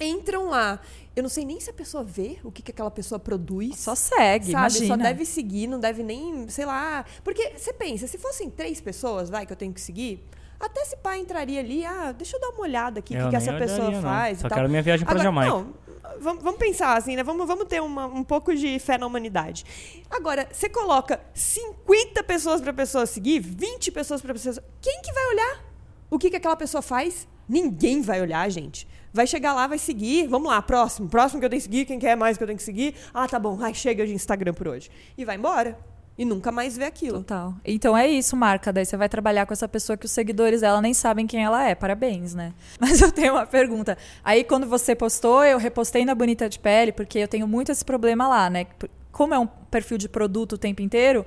entram 0.01 0.49
lá. 0.51 0.81
Eu 1.17 1.23
não 1.23 1.31
sei 1.31 1.45
nem 1.45 1.61
se 1.61 1.71
a 1.71 1.73
pessoa 1.73 2.03
vê 2.03 2.39
o 2.43 2.51
que, 2.51 2.61
que 2.61 2.71
aquela 2.73 2.91
pessoa 2.91 3.19
produz. 3.19 3.79
Só 3.79 3.95
segue, 3.95 4.47
Sabe, 4.47 4.53
imagina. 4.53 4.87
só 4.89 4.97
deve 4.97 5.25
seguir, 5.25 5.67
não 5.69 5.79
deve 5.79 6.03
nem, 6.03 6.49
sei 6.49 6.65
lá. 6.67 7.05
Porque 7.23 7.53
você 7.57 7.73
pensa, 7.73 8.07
se 8.09 8.19
fossem 8.19 8.51
três 8.51 8.81
pessoas, 8.81 9.31
vai, 9.31 9.47
que 9.47 9.53
eu 9.53 9.57
tenho 9.57 9.73
que 9.73 9.81
seguir, 9.81 10.27
até 10.59 10.81
esse 10.83 10.97
pai 10.97 11.21
entraria 11.21 11.61
ali, 11.61 11.85
ah, 11.85 12.11
deixa 12.13 12.37
eu 12.37 12.41
dar 12.41 12.49
uma 12.51 12.63
olhada 12.63 12.99
aqui, 12.99 13.17
o 13.17 13.23
que, 13.25 13.29
que 13.31 13.37
essa 13.37 13.53
pessoa 13.57 13.91
não. 13.93 14.03
faz. 14.03 14.39
Só 14.41 14.47
e 14.47 14.51
tal. 14.51 14.57
quero 14.59 14.69
minha 14.69 14.83
viagem 14.83 15.05
pra 15.07 15.13
Agora, 15.15 15.25
Jamaica. 15.25 15.55
Não, 15.55 15.75
vamos, 16.21 16.43
vamos 16.43 16.59
pensar 16.59 16.97
assim, 16.97 17.15
né? 17.15 17.23
Vamos, 17.23 17.47
vamos 17.47 17.67
ter 17.67 17.81
uma- 17.81 18.07
um 18.07 18.25
pouco 18.25 18.53
de 18.55 18.77
fé 18.81 18.99
na 18.99 19.07
humanidade. 19.07 19.65
Agora, 20.11 20.49
você 20.51 20.69
coloca 20.69 21.21
50 21.33 22.25
pessoas 22.25 22.61
pra 22.61 22.73
pessoa 22.73 23.07
seguir, 23.07 23.39
20 23.41 23.93
pessoas 23.93 24.21
pra 24.21 24.33
pessoa. 24.33 24.57
Quem 24.81 25.01
que 25.03 25.13
vai 25.13 25.27
olhar 25.29 25.65
o 26.11 26.19
que, 26.19 26.31
que 26.31 26.37
aquela 26.37 26.57
pessoa 26.57 26.83
faz? 26.83 27.27
Ninguém 27.49 28.01
vai 28.03 28.21
olhar, 28.21 28.49
gente. 28.51 28.89
Vai 29.15 29.29
chegar 29.29 29.55
lá, 29.55 29.69
vai 29.69 29.79
seguir. 29.79 30.27
Vamos 30.27 30.49
lá, 30.49 30.61
próximo. 30.61 31.09
Próximo 31.09 31.39
que 31.39 31.47
eu 31.47 31.51
tenho 31.51 31.61
que 31.61 31.65
seguir. 31.65 31.85
Quem 31.85 32.01
quer 32.01 32.17
mais 32.17 32.37
que 32.37 32.43
eu 32.43 32.49
tenho 32.49 32.57
que 32.57 32.65
seguir? 32.65 32.97
Ah, 33.15 33.29
tá 33.29 33.39
bom. 33.39 33.57
Ai, 33.63 33.73
chega 33.73 34.05
de 34.05 34.13
Instagram 34.13 34.53
por 34.53 34.67
hoje. 34.67 34.91
E 35.17 35.25
vai 35.25 35.37
embora. 35.37 35.79
E 36.19 36.25
nunca 36.25 36.51
mais 36.51 36.77
vê 36.77 36.85
aquilo. 36.85 37.19
Total. 37.19 37.55
Então 37.65 37.97
é 37.97 38.09
isso, 38.09 38.37
marca. 38.37 38.73
Daí 38.73 38.85
você 38.85 38.97
vai 38.97 39.09
trabalhar 39.09 39.47
com 39.47 39.53
essa 39.53 39.69
pessoa 39.69 39.97
que 39.97 40.05
os 40.05 40.11
seguidores 40.11 40.63
dela 40.63 40.83
nem 40.83 40.93
sabem 40.93 41.29
quem 41.29 41.45
ela 41.45 41.63
é. 41.63 41.77
Parabéns, 41.77 42.35
né? 42.35 42.53
Mas 42.81 43.01
eu 43.01 43.13
tenho 43.13 43.35
uma 43.35 43.47
pergunta. 43.47 43.97
Aí 44.25 44.43
quando 44.43 44.67
você 44.67 44.97
postou, 44.97 45.45
eu 45.45 45.59
repostei 45.59 46.05
na 46.05 46.15
Bonita 46.15 46.49
de 46.49 46.59
Pele, 46.59 46.91
porque 46.91 47.21
eu 47.21 47.29
tenho 47.29 47.47
muito 47.47 47.71
esse 47.71 47.85
problema 47.85 48.27
lá, 48.27 48.51
né? 48.51 48.67
Como 49.13 49.33
é 49.33 49.39
um 49.39 49.47
perfil 49.47 49.97
de 49.97 50.09
produto 50.09 50.55
o 50.55 50.59
tempo 50.59 50.83
inteiro, 50.83 51.25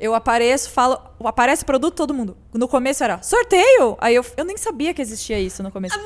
eu 0.00 0.14
apareço, 0.14 0.70
falo, 0.70 0.96
aparece 1.24 1.64
produto 1.64 1.94
todo 1.94 2.14
mundo. 2.14 2.36
No 2.54 2.68
começo 2.68 3.02
era 3.02 3.20
sorteio. 3.20 3.96
Aí 4.00 4.14
eu, 4.14 4.24
eu 4.36 4.44
nem 4.44 4.56
sabia 4.56 4.94
que 4.94 5.02
existia 5.02 5.40
isso 5.40 5.60
no 5.62 5.72
começo. 5.72 5.98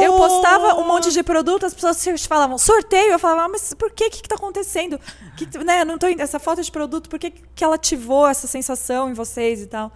Eu 0.00 0.12
postava 0.16 0.74
um 0.76 0.86
monte 0.86 1.10
de 1.10 1.22
produto, 1.24 1.66
as 1.66 1.74
pessoas 1.74 2.24
falavam 2.26 2.56
sorteio. 2.56 3.12
Eu 3.12 3.18
falava, 3.18 3.42
ah, 3.42 3.48
mas 3.48 3.74
por 3.74 3.90
que? 3.90 4.06
O 4.06 4.10
que, 4.10 4.22
que 4.22 4.28
tá 4.28 4.36
acontecendo? 4.36 4.98
Que, 5.36 5.58
né, 5.58 5.84
não 5.84 5.98
tô, 5.98 6.06
essa 6.06 6.38
falta 6.38 6.62
de 6.62 6.70
produto, 6.70 7.08
por 7.10 7.18
que, 7.18 7.30
que 7.30 7.64
ela 7.64 7.74
ativou 7.74 8.28
essa 8.28 8.46
sensação 8.46 9.10
em 9.10 9.12
vocês 9.12 9.60
e 9.60 9.66
tal? 9.66 9.90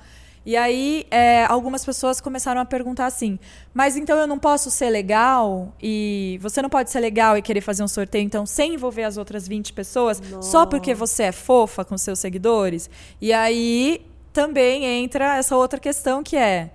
E 0.47 0.57
aí, 0.57 1.05
é, 1.11 1.45
algumas 1.47 1.85
pessoas 1.85 2.21
começaram 2.21 2.61
a 2.61 2.65
perguntar 2.65 3.07
assim: 3.07 3.37
mas 3.75 3.97
então 3.97 4.17
eu 4.17 4.29
não 4.29 4.39
posso 4.39 4.71
ser 4.71 4.91
legal? 4.91 5.75
E 5.83 6.39
você 6.41 6.63
não 6.63 6.71
pode 6.71 6.89
ser 6.89 7.01
legal 7.01 7.37
e 7.37 7.43
querer 7.43 7.61
fazer 7.61 7.83
um 7.83 7.89
sorteio, 7.89 8.23
então, 8.23 8.47
sem 8.47 8.75
envolver 8.75 9.03
as 9.03 9.17
outras 9.17 9.49
20 9.49 9.73
pessoas, 9.73 10.23
só 10.41 10.65
porque 10.65 10.95
você 10.95 11.25
é 11.25 11.33
fofa 11.33 11.85
com 11.85 11.99
seus 11.99 12.21
seguidores? 12.21 12.89
E 13.21 13.33
aí 13.33 14.07
também 14.33 14.85
entra 14.85 15.37
essa 15.37 15.57
outra 15.57 15.81
questão 15.81 16.23
que 16.23 16.37
é. 16.37 16.71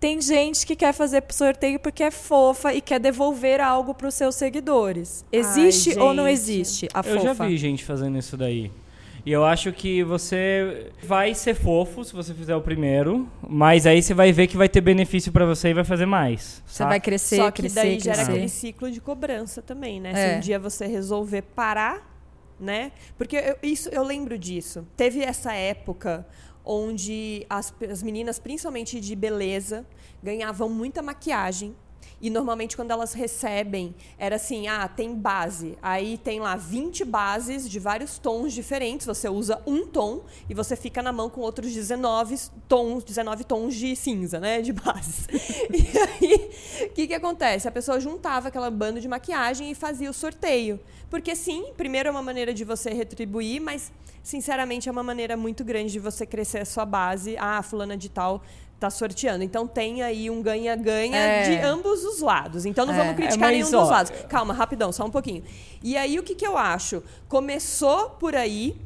Tem 0.00 0.20
gente 0.20 0.66
que 0.66 0.74
quer 0.74 0.92
fazer 0.92 1.22
sorteio 1.30 1.78
porque 1.80 2.02
é 2.02 2.10
fofa 2.10 2.72
e 2.72 2.80
quer 2.80 3.00
devolver 3.00 3.60
algo 3.60 3.94
para 3.94 4.08
os 4.08 4.14
seus 4.14 4.34
seguidores. 4.34 5.24
Existe 5.32 5.90
Ai, 5.90 5.98
ou 5.98 6.14
não 6.14 6.28
existe 6.28 6.88
a 6.92 7.00
Eu 7.00 7.16
fofa? 7.16 7.34
já 7.34 7.46
vi 7.46 7.56
gente 7.58 7.84
fazendo 7.84 8.18
isso 8.18 8.36
daí. 8.36 8.70
E 9.26 9.32
eu 9.32 9.42
acho 9.42 9.72
que 9.72 10.04
você 10.04 10.92
vai 11.02 11.34
ser 11.34 11.54
fofo 11.54 12.04
se 12.04 12.12
você 12.12 12.34
fizer 12.34 12.54
o 12.54 12.60
primeiro, 12.60 13.26
mas 13.48 13.86
aí 13.86 14.02
você 14.02 14.12
vai 14.12 14.32
ver 14.32 14.46
que 14.46 14.56
vai 14.56 14.68
ter 14.68 14.82
benefício 14.82 15.32
pra 15.32 15.46
você 15.46 15.70
e 15.70 15.74
vai 15.74 15.84
fazer 15.84 16.04
mais. 16.04 16.62
Você 16.66 16.78
saca? 16.78 16.90
vai 16.90 17.00
crescer, 17.00 17.36
Só 17.36 17.50
que 17.50 17.62
crescer, 17.62 17.74
daí 17.74 17.92
crescer. 17.92 18.14
gera 18.14 18.22
aquele 18.22 18.48
ciclo 18.50 18.90
de 18.90 19.00
cobrança 19.00 19.62
também, 19.62 19.98
né? 19.98 20.12
É. 20.14 20.30
Se 20.32 20.36
um 20.36 20.40
dia 20.40 20.58
você 20.58 20.86
resolver 20.86 21.40
parar, 21.40 22.14
né? 22.60 22.92
Porque 23.16 23.36
eu, 23.36 23.56
isso 23.62 23.88
eu 23.88 24.02
lembro 24.02 24.36
disso. 24.38 24.86
Teve 24.94 25.22
essa 25.22 25.54
época 25.54 26.26
onde 26.62 27.46
as, 27.48 27.72
as 27.90 28.02
meninas, 28.02 28.38
principalmente 28.38 29.00
de 29.00 29.16
beleza, 29.16 29.86
ganhavam 30.22 30.68
muita 30.68 31.02
maquiagem. 31.02 31.74
E 32.20 32.30
normalmente 32.30 32.76
quando 32.76 32.90
elas 32.90 33.12
recebem, 33.12 33.94
era 34.18 34.36
assim, 34.36 34.66
ah, 34.66 34.88
tem 34.88 35.14
base. 35.14 35.76
Aí 35.82 36.16
tem 36.18 36.40
lá 36.40 36.56
20 36.56 37.04
bases 37.04 37.68
de 37.68 37.78
vários 37.78 38.18
tons 38.18 38.52
diferentes. 38.52 39.06
Você 39.06 39.28
usa 39.28 39.60
um 39.66 39.86
tom 39.86 40.22
e 40.48 40.54
você 40.54 40.76
fica 40.76 41.02
na 41.02 41.12
mão 41.12 41.28
com 41.28 41.40
outros 41.40 41.72
19 41.72 42.36
tons, 42.68 43.04
19 43.04 43.44
tons 43.44 43.74
de 43.74 43.94
cinza, 43.94 44.40
né? 44.40 44.60
De 44.60 44.72
bases. 44.72 45.26
E 45.74 45.98
aí, 45.98 46.50
o 46.86 46.90
que, 46.90 47.06
que 47.06 47.14
acontece? 47.14 47.66
A 47.66 47.70
pessoa 47.70 47.98
juntava 47.98 48.48
aquela 48.48 48.70
banda 48.70 49.00
de 49.00 49.08
maquiagem 49.08 49.70
e 49.70 49.74
fazia 49.74 50.08
o 50.08 50.12
sorteio. 50.12 50.78
Porque 51.10 51.34
sim, 51.34 51.72
primeiro 51.76 52.08
é 52.08 52.10
uma 52.10 52.22
maneira 52.22 52.52
de 52.52 52.64
você 52.64 52.90
retribuir, 52.90 53.60
mas 53.60 53.92
sinceramente 54.24 54.88
é 54.88 54.92
uma 54.92 55.02
maneira 55.04 55.36
muito 55.36 55.62
grande 55.62 55.92
de 55.92 56.00
você 56.00 56.26
crescer 56.26 56.58
a 56.58 56.64
sua 56.64 56.84
base. 56.84 57.36
Ah, 57.38 57.62
fulana 57.62 57.96
de 57.96 58.08
tal 58.08 58.42
tá 58.80 58.90
sorteando. 58.90 59.44
Então 59.44 59.68
tem 59.68 60.02
aí 60.02 60.28
um 60.28 60.42
ganha-ganha 60.42 61.16
É. 61.16 61.42
de 61.60 61.64
ambos 61.64 62.02
os 62.02 62.20
lados. 62.20 62.66
Então 62.66 62.84
não 62.84 62.92
É. 62.92 62.96
vamos 62.98 63.14
criticar 63.14 63.50
É, 63.50 63.52
nenhum 63.52 63.70
dos 63.70 63.88
lados. 63.88 64.10
Calma, 64.28 64.52
rapidão, 64.52 64.90
só 64.90 65.04
um 65.04 65.10
pouquinho. 65.10 65.44
E 65.82 65.96
aí 65.96 66.18
o 66.18 66.22
que, 66.24 66.34
que 66.34 66.44
eu 66.46 66.56
acho? 66.58 67.02
Começou 67.28 68.10
por 68.10 68.34
aí 68.34 68.76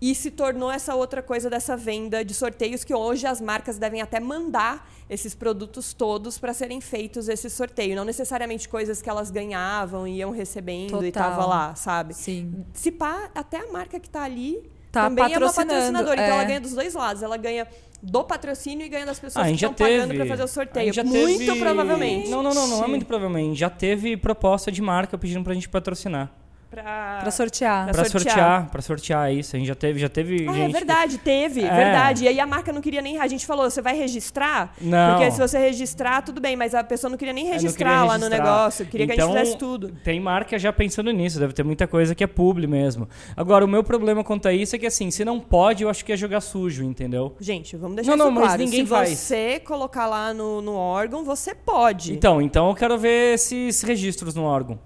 e 0.00 0.14
se 0.14 0.30
tornou 0.30 0.70
essa 0.70 0.94
outra 0.94 1.22
coisa 1.22 1.50
dessa 1.50 1.76
venda 1.76 2.24
de 2.24 2.32
sorteios 2.32 2.84
que 2.84 2.94
hoje 2.94 3.26
as 3.26 3.40
marcas 3.40 3.78
devem 3.78 4.00
até 4.00 4.20
mandar 4.20 4.88
esses 5.10 5.34
produtos 5.34 5.92
todos 5.92 6.38
para 6.38 6.54
serem 6.54 6.80
feitos 6.80 7.28
esse 7.28 7.50
sorteio, 7.50 7.96
não 7.96 8.04
necessariamente 8.04 8.68
coisas 8.68 9.02
que 9.02 9.08
elas 9.10 9.30
ganhavam 9.30 10.06
e 10.06 10.16
iam 10.18 10.30
recebendo 10.30 11.04
e 11.04 11.10
Total. 11.10 11.30
tava 11.30 11.46
lá, 11.46 11.74
sabe? 11.74 12.14
Sim. 12.14 12.64
Se 12.72 12.92
pá, 12.92 13.28
até 13.34 13.58
a 13.58 13.72
marca 13.72 13.98
que 13.98 14.08
tá 14.08 14.22
ali 14.22 14.70
Tá 14.90 15.04
também 15.08 15.24
é 15.34 15.38
uma 15.38 15.52
patrocinadora, 15.52 16.14
então 16.14 16.24
é. 16.24 16.30
ela 16.30 16.44
ganha 16.44 16.60
dos 16.60 16.72
dois 16.72 16.94
lados, 16.94 17.22
ela 17.22 17.36
ganha 17.36 17.66
do 18.02 18.24
patrocínio 18.24 18.86
e 18.86 18.88
ganha 18.88 19.04
das 19.04 19.18
Ah, 19.18 19.20
pessoas 19.20 19.44
a 19.44 19.48
que 19.48 19.54
estão 19.56 19.74
pagando 19.74 20.06
teve. 20.08 20.16
para 20.16 20.26
fazer 20.26 20.42
o 20.44 20.48
sorteio. 20.48 20.92
já 20.92 21.04
Muito 21.04 21.38
teve- 21.44 21.60
provavelmente. 21.60 22.30
Não, 22.30 22.42
não, 22.42 22.54
não, 22.54 22.66
não 22.68 22.84
é 22.84 22.86
muito 22.86 23.04
provavelmente. 23.06 23.58
Já 23.58 23.68
teve 23.68 24.16
proposta 24.16 24.70
de 24.72 24.80
marca 24.80 25.18
pedindo 25.18 25.42
pra 25.44 25.52
gente 25.52 25.68
patrocinar. 25.68 26.30
Pra... 26.70 27.18
Pra 27.22 27.30
sortear. 27.30 27.84
Pra 27.86 27.94
Pra 27.94 28.04
sortear. 28.04 28.34
sortear, 28.34 28.70
pra 28.70 28.82
sortear 28.82 29.32
isso. 29.34 29.56
A 29.56 29.58
gente 29.58 29.68
já 29.68 29.74
teve, 29.74 29.98
já 29.98 30.08
teve 30.08 30.46
Ah, 30.48 30.52
gente. 30.52 30.68
é 30.70 30.72
verdade, 30.72 31.18
teve, 31.18 31.62
É. 31.64 31.70
verdade. 31.74 32.24
E 32.24 32.28
aí 32.28 32.38
a 32.38 32.46
marca 32.46 32.72
não 32.72 32.80
queria 32.82 33.00
nem. 33.00 33.18
A 33.18 33.26
gente 33.26 33.46
falou, 33.46 33.70
você 33.70 33.80
vai 33.80 33.96
registrar? 33.96 34.74
Não. 34.80 35.14
Porque 35.16 35.30
se 35.30 35.38
você 35.38 35.58
registrar, 35.58 36.20
tudo 36.22 36.40
bem, 36.40 36.56
mas 36.56 36.74
a 36.74 36.84
pessoa 36.84 37.10
não 37.10 37.16
queria 37.16 37.32
nem 37.32 37.44
não 37.44 37.52
registrar 37.54 37.88
queria 37.90 38.04
lá 38.04 38.18
no 38.18 38.28
negócio. 38.28 38.84
Queria 38.86 39.06
que 39.06 39.12
a 39.12 39.14
Então, 39.14 39.28
gente 39.28 39.38
fizesse 39.38 39.58
tudo. 39.58 39.92
Tem 40.04 40.20
marca 40.20 40.58
já 40.58 40.72
pensando 40.72 41.10
nisso, 41.10 41.38
deve 41.40 41.54
ter 41.54 41.62
muita 41.64 41.86
coisa 41.86 42.14
que 42.14 42.22
é 42.22 42.26
publi 42.26 42.66
mesmo. 42.66 43.08
Agora, 43.36 43.64
o 43.64 43.68
meu 43.68 43.82
problema 43.82 44.22
quanto 44.22 44.46
a 44.46 44.52
isso 44.52 44.76
é 44.76 44.78
que 44.78 44.86
assim, 44.86 45.10
se 45.10 45.24
não 45.24 45.40
pode, 45.40 45.82
eu 45.84 45.88
acho 45.90 46.04
que 46.04 46.12
é 46.12 46.16
jogar 46.16 46.40
sujo, 46.42 46.84
entendeu? 46.84 47.34
Gente, 47.40 47.76
vamos 47.76 47.96
deixar 47.96 48.10
Não, 48.10 48.16
não, 48.16 48.26
isso 48.26 48.34
mas 48.34 48.44
claro. 48.48 48.62
ninguém 48.62 48.80
se 48.84 48.86
faz. 48.90 49.18
você 49.18 49.58
colocar 49.60 50.06
lá 50.06 50.34
no, 50.34 50.60
no 50.60 50.74
órgão, 50.74 51.24
você 51.24 51.54
pode. 51.54 52.12
Então, 52.12 52.42
então 52.42 52.68
eu 52.68 52.74
quero 52.74 52.98
ver 52.98 53.34
esses 53.34 53.80
registros 53.82 54.34
no 54.34 54.44
órgão. 54.44 54.78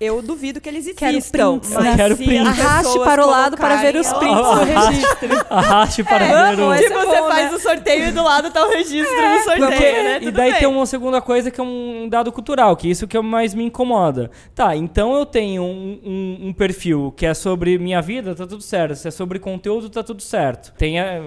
Eu 0.00 0.22
duvido 0.22 0.60
que 0.60 0.68
eles 0.68 0.88
Quero 0.96 1.16
existam. 1.16 1.58
prints, 1.58 1.72
mas 1.74 1.84
né? 1.84 1.92
Eu 1.92 1.96
quero 1.96 2.16
prints. 2.16 2.48
as 2.48 2.60
Arraste 2.60 2.98
para 3.00 3.26
o 3.26 3.30
lado 3.30 3.56
para 3.56 3.76
ver 3.76 3.96
os 3.96 4.12
prints 4.12 4.36
do 4.48 4.64
registro. 4.64 5.46
Arraste 5.50 6.04
para 6.04 6.24
ver 6.54 6.60
o... 6.62 6.72
Esse 6.72 6.84
é 6.84 6.88
você 7.04 7.20
bom, 7.20 7.28
faz 7.28 7.50
né? 7.50 7.56
o 7.56 7.60
sorteio 7.60 8.04
e 8.06 8.12
do 8.12 8.22
lado 8.22 8.50
tá 8.52 8.64
o 8.64 8.70
registro 8.70 9.04
do 9.16 9.38
sorteio, 9.44 9.66
Porque- 9.66 9.92
né? 10.02 10.16
e 10.16 10.24
Tudo 10.26 10.32
daí 10.36 10.50
bem. 10.52 10.60
tem 10.60 10.68
uma 10.68 10.86
segunda 10.86 11.20
coisa 11.20 11.50
que 11.50 11.60
é 11.60 11.64
um 11.64 12.08
dado 12.08 12.30
cultural, 12.30 12.76
que 12.76 12.88
isso 12.88 13.08
que 13.08 13.16
é 13.16 13.20
mais 13.20 13.54
me 13.54 13.64
incomoda. 13.64 14.30
Tá, 14.54 14.76
então 14.76 15.14
eu 15.16 15.26
tenho 15.26 15.62
um, 15.64 15.98
um- 16.04 16.38
um 16.48 16.52
perfil 16.52 17.12
que 17.16 17.26
é 17.26 17.34
sobre 17.34 17.76
minha 17.76 18.00
vida, 18.00 18.36
tá 18.36 18.46
tudo 18.46 18.62
certo. 18.62 18.94
Se 18.94 19.08
é 19.08 19.10
sobre 19.10 19.40
conteúdo, 19.40 19.90
tá 19.90 20.04
tudo 20.04 20.22
certo. 20.22 20.72
Tem, 20.78 21.00
é, 21.00 21.22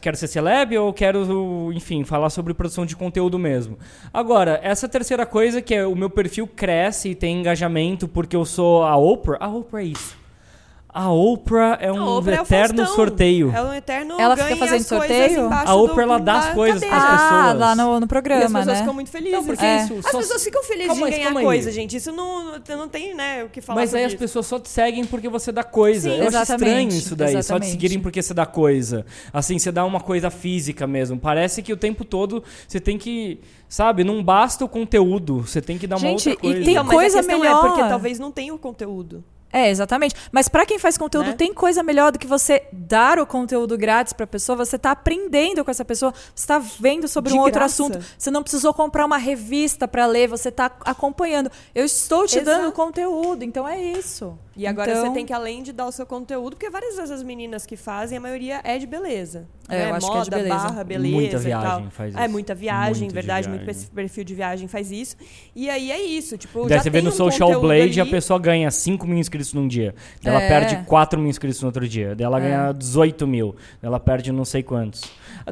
quero 0.00 0.16
ser 0.16 0.28
celeb 0.28 0.78
ou 0.78 0.92
quero, 0.92 1.72
enfim, 1.74 2.04
falar 2.04 2.30
sobre 2.30 2.54
produção 2.54 2.86
de 2.86 2.94
conteúdo 2.94 3.40
mesmo. 3.40 3.76
Agora, 4.12 4.60
essa 4.62 4.88
terceira 4.88 5.26
coisa 5.26 5.60
que 5.60 5.74
é 5.74 5.84
o 5.84 5.96
meu 5.96 6.08
perfil 6.08 6.46
cresce 6.46 7.08
e 7.10 7.14
tem 7.16 7.40
engajamento 7.40 8.03
porque 8.08 8.36
eu 8.36 8.44
sou 8.44 8.84
a 8.84 8.96
Oprah. 8.96 9.38
A 9.40 9.48
Oprah 9.48 9.82
é 9.82 9.86
isso. 9.86 10.23
A 10.96 11.10
Oprah 11.10 11.76
é 11.80 11.90
um 11.90 12.00
Oprah 12.06 12.36
é 12.36 12.40
eterno 12.40 12.76
Faustão. 12.84 12.94
sorteio. 12.94 13.50
É 13.52 13.60
um 13.60 13.74
eterno 13.74 14.14
Ela 14.16 14.36
fica 14.36 14.46
ganha 14.50 14.58
fazendo 14.60 14.80
as 14.80 14.86
sorteio? 14.86 15.48
A 15.52 15.74
Oprah, 15.74 15.94
do- 15.96 16.00
ela 16.02 16.18
dá 16.20 16.38
as 16.38 16.54
coisas 16.54 16.80
pras 16.84 17.02
Ah, 17.02 17.10
pessoas. 17.10 17.58
lá 17.58 17.74
no, 17.74 17.84
no 17.94 18.00
E 18.00 18.04
as 18.04 18.08
programa, 18.08 18.44
pessoas 18.60 18.66
né? 18.66 18.76
ficam 18.76 18.94
muito 18.94 19.10
felizes. 19.10 19.32
Não, 19.36 19.44
porque 19.44 19.64
É. 19.64 19.76
isso 19.82 19.94
As 19.98 20.10
só- 20.12 20.18
pessoas 20.18 20.44
ficam 20.44 20.62
felizes 20.62 20.86
Calma 20.92 21.06
de 21.06 21.16
ganhar 21.16 21.24
calma 21.24 21.40
aí. 21.40 21.46
coisa, 21.46 21.72
gente. 21.72 21.96
Isso 21.96 22.12
não, 22.12 22.44
não, 22.44 22.76
não 22.78 22.88
tem, 22.88 23.12
né, 23.12 23.42
o 23.42 23.48
que 23.48 23.60
falar 23.60 23.80
Mas 23.80 23.90
aí 23.92 24.02
sobre 24.02 24.04
as 24.06 24.12
isso. 24.12 24.18
pessoas 24.20 24.46
só 24.46 24.60
te 24.60 24.68
seguem 24.68 25.04
porque 25.04 25.28
você 25.28 25.50
dá 25.50 25.64
coisa. 25.64 26.08
Sim, 26.08 26.14
eu 26.16 26.28
acho 26.28 26.36
exatamente, 26.36 26.62
estranho 26.68 26.88
isso 26.90 27.16
daí, 27.16 27.26
só 27.28 27.32
te 27.32 27.38
exatamente. 27.40 27.70
seguirem 27.72 27.98
porque 28.00 28.22
você 28.22 28.32
dá 28.32 28.46
coisa. 28.46 29.04
Assim, 29.32 29.58
você 29.58 29.72
dá 29.72 29.84
uma 29.84 29.98
coisa 29.98 30.30
física 30.30 30.86
mesmo. 30.86 31.18
Parece 31.18 31.60
que 31.60 31.72
o 31.72 31.76
tempo 31.76 32.04
todo 32.04 32.44
você 32.68 32.78
tem 32.78 32.96
que, 32.96 33.40
sabe, 33.68 34.04
não 34.04 34.22
basta 34.22 34.64
o 34.64 34.68
conteúdo, 34.68 35.40
você 35.40 35.60
tem 35.60 35.76
que 35.76 35.88
dar 35.88 35.96
uma 35.96 36.02
Gente, 36.08 36.28
outra 36.28 36.32
e 36.32 36.36
coisa. 36.36 36.64
tem 36.64 36.70
Então, 36.74 36.84
mas 36.84 36.94
coisa 36.94 37.18
a 37.18 37.20
questão 37.20 37.40
melhor. 37.40 37.64
é 37.64 37.68
porque 37.68 37.82
talvez 37.88 38.18
não 38.20 38.30
tenha 38.30 38.54
o 38.54 38.58
conteúdo. 38.58 39.24
É, 39.56 39.70
exatamente. 39.70 40.16
Mas 40.32 40.48
pra 40.48 40.66
quem 40.66 40.80
faz 40.80 40.98
conteúdo, 40.98 41.26
Né? 41.28 41.32
tem 41.34 41.54
coisa 41.54 41.80
melhor 41.80 42.10
do 42.10 42.18
que 42.18 42.26
você 42.26 42.64
dar 42.72 43.20
o 43.20 43.26
conteúdo 43.26 43.78
grátis 43.78 44.12
pra 44.12 44.26
pessoa. 44.26 44.56
Você 44.56 44.76
tá 44.76 44.90
aprendendo 44.90 45.64
com 45.64 45.70
essa 45.70 45.84
pessoa, 45.84 46.12
você 46.34 46.44
tá 46.46 46.58
vendo 46.58 47.06
sobre 47.06 47.30
De 47.30 47.36
um 47.38 47.40
outro 47.40 47.60
graça. 47.60 47.82
assunto. 47.84 48.04
Você 48.18 48.32
não 48.32 48.42
precisou 48.42 48.74
comprar 48.74 49.06
uma 49.06 49.16
revista 49.16 49.86
pra 49.86 50.06
ler, 50.06 50.26
você 50.28 50.50
tá 50.50 50.72
acompanhando. 50.84 51.52
Eu 51.72 51.84
estou 51.84 52.26
te 52.26 52.38
Exato. 52.40 52.44
dando 52.62 52.72
conteúdo, 52.72 53.44
então 53.44 53.66
é 53.68 53.80
isso. 53.80 54.36
E 54.56 54.66
agora 54.66 54.92
Então- 54.92 55.06
você 55.06 55.12
tem 55.12 55.26
que, 55.26 55.32
além 55.32 55.62
de 55.62 55.72
dar 55.72 55.86
o 55.86 55.92
seu 55.92 56.06
conteúdo, 56.06 56.56
porque 56.56 56.70
várias 56.70 56.94
vezes 56.96 57.10
as 57.10 57.22
meninas 57.22 57.66
que 57.66 57.76
fazem, 57.76 58.16
a 58.18 58.20
maioria 58.20 58.60
é 58.62 58.78
de 58.78 58.86
beleza. 58.86 59.46
É, 59.68 59.78
né? 59.78 59.90
eu 59.90 59.94
acho 59.94 60.06
que 60.06 60.12
é 60.12 60.16
Moda, 60.18 60.24
de 60.24 60.30
beleza. 60.30 60.54
barra, 60.54 60.84
beleza 60.84 61.14
Muita 61.14 61.36
e 61.36 61.40
viagem 61.40 61.68
tal. 61.68 61.90
faz 61.90 62.14
É, 62.14 62.20
isso. 62.22 62.30
muita 62.32 62.54
viagem, 62.54 62.94
Muito 63.04 63.08
de 63.08 63.14
verdade. 63.14 63.48
Muito 63.48 63.64
viagem. 63.64 63.86
perfil 63.94 64.24
de 64.24 64.34
viagem 64.34 64.68
faz 64.68 64.92
isso. 64.92 65.16
E 65.56 65.68
aí 65.70 65.90
é 65.90 66.00
isso, 66.02 66.36
tipo, 66.38 66.60
Daí 66.68 66.76
já 66.76 66.82
você 66.82 66.90
vê 66.90 67.00
no 67.02 67.08
um 67.08 67.12
Social 67.12 67.60
Blade 67.60 67.98
a 67.98 68.02
ali. 68.02 68.10
pessoa 68.10 68.38
ganha 68.38 68.70
5 68.70 69.06
mil 69.06 69.18
inscritos 69.18 69.52
num 69.54 69.66
dia. 69.66 69.94
Daí 70.22 70.34
Ela 70.34 70.42
É. 70.42 70.48
perde 70.48 70.84
4 70.86 71.18
mil 71.18 71.28
inscritos 71.30 71.60
no 71.62 71.66
outro 71.68 71.88
dia. 71.88 72.14
Daí 72.14 72.24
ela 72.24 72.38
ganha 72.38 72.72
18 72.72 73.26
mil. 73.26 73.56
Daí 73.80 73.88
Ela 73.88 73.98
perde 73.98 74.30
não 74.32 74.44
sei 74.44 74.62
quantos. 74.62 75.02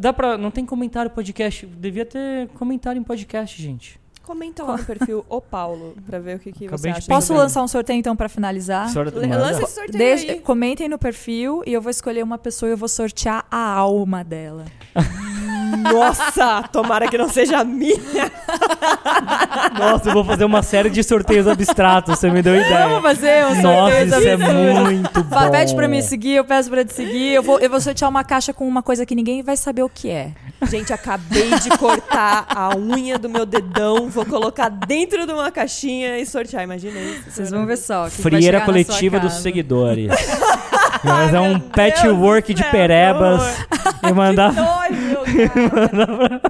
Dá 0.00 0.12
pra. 0.12 0.36
Não 0.38 0.50
tem 0.50 0.64
comentário 0.64 1.10
podcast. 1.10 1.66
Devia 1.66 2.04
ter 2.04 2.48
comentário 2.50 2.98
em 3.00 3.02
podcast, 3.02 3.60
gente. 3.60 3.98
Comenta 4.22 4.62
lá 4.62 4.76
no 4.76 4.84
perfil 4.84 5.24
O 5.28 5.40
Paulo, 5.40 5.96
pra 6.06 6.18
ver 6.18 6.36
o 6.36 6.38
que, 6.38 6.52
que 6.52 6.60
você 6.60 6.88
Acabei 6.88 6.92
acha. 6.92 7.08
Posso 7.08 7.34
lançar 7.34 7.62
um 7.62 7.68
sorteio 7.68 7.98
então 7.98 8.14
pra 8.14 8.28
finalizar? 8.28 8.88
Lança 8.94 9.62
esse 9.62 9.74
sorteio 9.74 10.30
aí. 10.30 10.40
comentem 10.40 10.88
no 10.88 10.98
perfil 10.98 11.62
e 11.66 11.72
eu 11.72 11.80
vou 11.82 11.90
escolher 11.90 12.22
uma 12.22 12.38
pessoa 12.38 12.68
e 12.68 12.72
eu 12.72 12.76
vou 12.76 12.88
sortear 12.88 13.44
a 13.50 13.58
alma 13.74 14.22
dela. 14.22 14.64
Nossa, 15.76 16.62
tomara 16.70 17.08
que 17.08 17.16
não 17.16 17.28
seja 17.28 17.58
a 17.58 17.64
minha. 17.64 18.30
Nossa, 19.78 20.08
eu 20.08 20.12
vou 20.12 20.24
fazer 20.24 20.44
uma 20.44 20.62
série 20.62 20.90
de 20.90 21.02
sorteios 21.02 21.46
abstratos. 21.46 22.18
Você 22.18 22.30
me 22.30 22.42
deu 22.42 22.54
ideia. 22.54 22.88
Vamos 22.88 23.02
fazer 23.02 23.46
um 23.46 23.62
Nossa, 23.62 24.06
sorteio 24.06 24.06
isso 24.06 24.28
é 24.28 24.36
muito 24.36 25.24
bom. 25.24 25.50
Pede 25.50 25.74
pra 25.74 25.88
me 25.88 26.02
seguir, 26.02 26.36
eu 26.36 26.44
peço 26.44 26.70
pra 26.70 26.84
te 26.84 26.92
seguir. 26.92 27.32
Eu 27.34 27.42
vou, 27.42 27.58
eu 27.58 27.70
vou 27.70 27.80
sortear 27.80 28.10
uma 28.10 28.24
caixa 28.24 28.52
com 28.52 28.66
uma 28.66 28.82
coisa 28.82 29.06
que 29.06 29.14
ninguém 29.14 29.42
vai 29.42 29.56
saber 29.56 29.82
o 29.82 29.88
que 29.88 30.10
é. 30.10 30.32
Gente, 30.68 30.92
acabei 30.92 31.50
de 31.58 31.70
cortar 31.70 32.46
a 32.48 32.76
unha 32.76 33.18
do 33.18 33.28
meu 33.28 33.44
dedão, 33.44 34.08
vou 34.08 34.24
colocar 34.24 34.68
dentro 34.68 35.26
de 35.26 35.32
uma 35.32 35.50
caixinha 35.50 36.18
e 36.18 36.26
sortear. 36.26 36.62
Imagina 36.62 37.00
isso. 37.00 37.30
Vocês 37.30 37.50
vão 37.50 37.66
ver 37.66 37.76
só. 37.76 38.08
Frieira 38.08 38.60
coletiva 38.60 39.18
dos 39.18 39.34
seguidores. 39.34 40.12
Mas 41.04 41.34
é 41.34 41.40
um 41.40 41.58
patchwork 41.58 42.54
de 42.54 42.62
céu, 42.62 42.70
perebas. 42.70 43.42
E 44.08 44.12
mandar. 44.12 44.54
Yeah. 45.38 46.48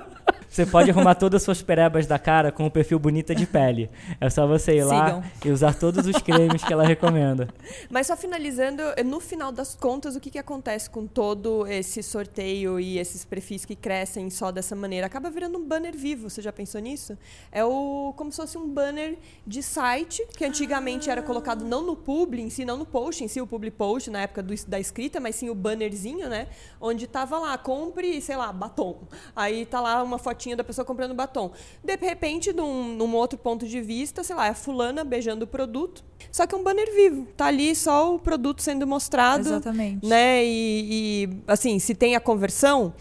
Você 0.52 0.66
pode 0.66 0.90
arrumar 0.90 1.14
todas 1.14 1.40
as 1.40 1.44
suas 1.44 1.62
perebas 1.62 2.06
da 2.06 2.18
cara 2.18 2.52
com 2.52 2.66
o 2.66 2.70
perfil 2.70 2.98
Bonita 2.98 3.34
de 3.34 3.46
Pele. 3.46 3.88
É 4.20 4.28
só 4.28 4.46
você 4.46 4.76
ir 4.76 4.84
lá 4.84 5.06
Sigam. 5.06 5.24
e 5.46 5.50
usar 5.50 5.72
todos 5.72 6.06
os 6.06 6.18
cremes 6.20 6.62
que 6.62 6.70
ela 6.70 6.84
recomenda. 6.84 7.48
Mas 7.88 8.08
só 8.08 8.14
finalizando, 8.18 8.82
no 9.02 9.18
final 9.18 9.50
das 9.50 9.74
contas, 9.74 10.14
o 10.14 10.20
que, 10.20 10.30
que 10.30 10.38
acontece 10.38 10.90
com 10.90 11.06
todo 11.06 11.66
esse 11.66 12.02
sorteio 12.02 12.78
e 12.78 12.98
esses 12.98 13.24
perfis 13.24 13.64
que 13.64 13.74
crescem 13.74 14.28
só 14.28 14.52
dessa 14.52 14.76
maneira? 14.76 15.06
Acaba 15.06 15.30
virando 15.30 15.56
um 15.56 15.66
banner 15.66 15.96
vivo, 15.96 16.28
você 16.28 16.42
já 16.42 16.52
pensou 16.52 16.82
nisso? 16.82 17.16
É 17.50 17.64
o, 17.64 18.12
como 18.14 18.30
se 18.30 18.36
fosse 18.36 18.58
um 18.58 18.68
banner 18.68 19.16
de 19.46 19.62
site, 19.62 20.22
que 20.36 20.44
antigamente 20.44 21.08
era 21.08 21.22
colocado 21.22 21.64
não 21.64 21.80
no 21.80 21.96
publi 21.96 22.42
em 22.42 22.50
si, 22.50 22.62
não 22.66 22.76
no 22.76 22.84
post 22.84 23.24
em 23.24 23.28
si, 23.28 23.40
o 23.40 23.46
publi 23.46 23.70
post 23.70 24.10
na 24.10 24.20
época 24.20 24.42
do- 24.42 24.52
da 24.66 24.78
escrita, 24.78 25.18
mas 25.18 25.34
sim 25.34 25.48
o 25.48 25.54
bannerzinho, 25.54 26.28
né? 26.28 26.48
Onde 26.78 27.06
tava 27.06 27.38
lá, 27.38 27.56
compre, 27.56 28.20
sei 28.20 28.36
lá, 28.36 28.52
batom. 28.52 28.98
Aí 29.34 29.64
tá 29.64 29.80
lá 29.80 30.02
uma 30.02 30.18
fotinha 30.42 30.56
da 30.56 30.64
pessoa 30.64 30.84
comprando 30.84 31.14
batom. 31.14 31.52
De 31.82 31.96
repente, 31.96 32.52
num, 32.52 32.94
num 32.96 33.14
outro 33.14 33.38
ponto 33.38 33.66
de 33.66 33.80
vista, 33.80 34.24
sei 34.24 34.34
lá, 34.34 34.46
é 34.46 34.50
a 34.50 34.54
fulana 34.54 35.04
beijando 35.04 35.44
o 35.44 35.48
produto. 35.48 36.04
Só 36.30 36.46
que 36.46 36.54
é 36.54 36.58
um 36.58 36.62
banner 36.62 36.92
vivo. 36.94 37.26
Tá 37.36 37.46
ali 37.46 37.74
só 37.76 38.14
o 38.14 38.18
produto 38.18 38.60
sendo 38.60 38.86
mostrado. 38.86 39.46
Exatamente. 39.48 40.06
Né? 40.06 40.44
E, 40.44 41.24
e, 41.24 41.28
assim, 41.46 41.78
se 41.78 41.94
tem 41.94 42.16
a 42.16 42.20
conversão, 42.20 42.92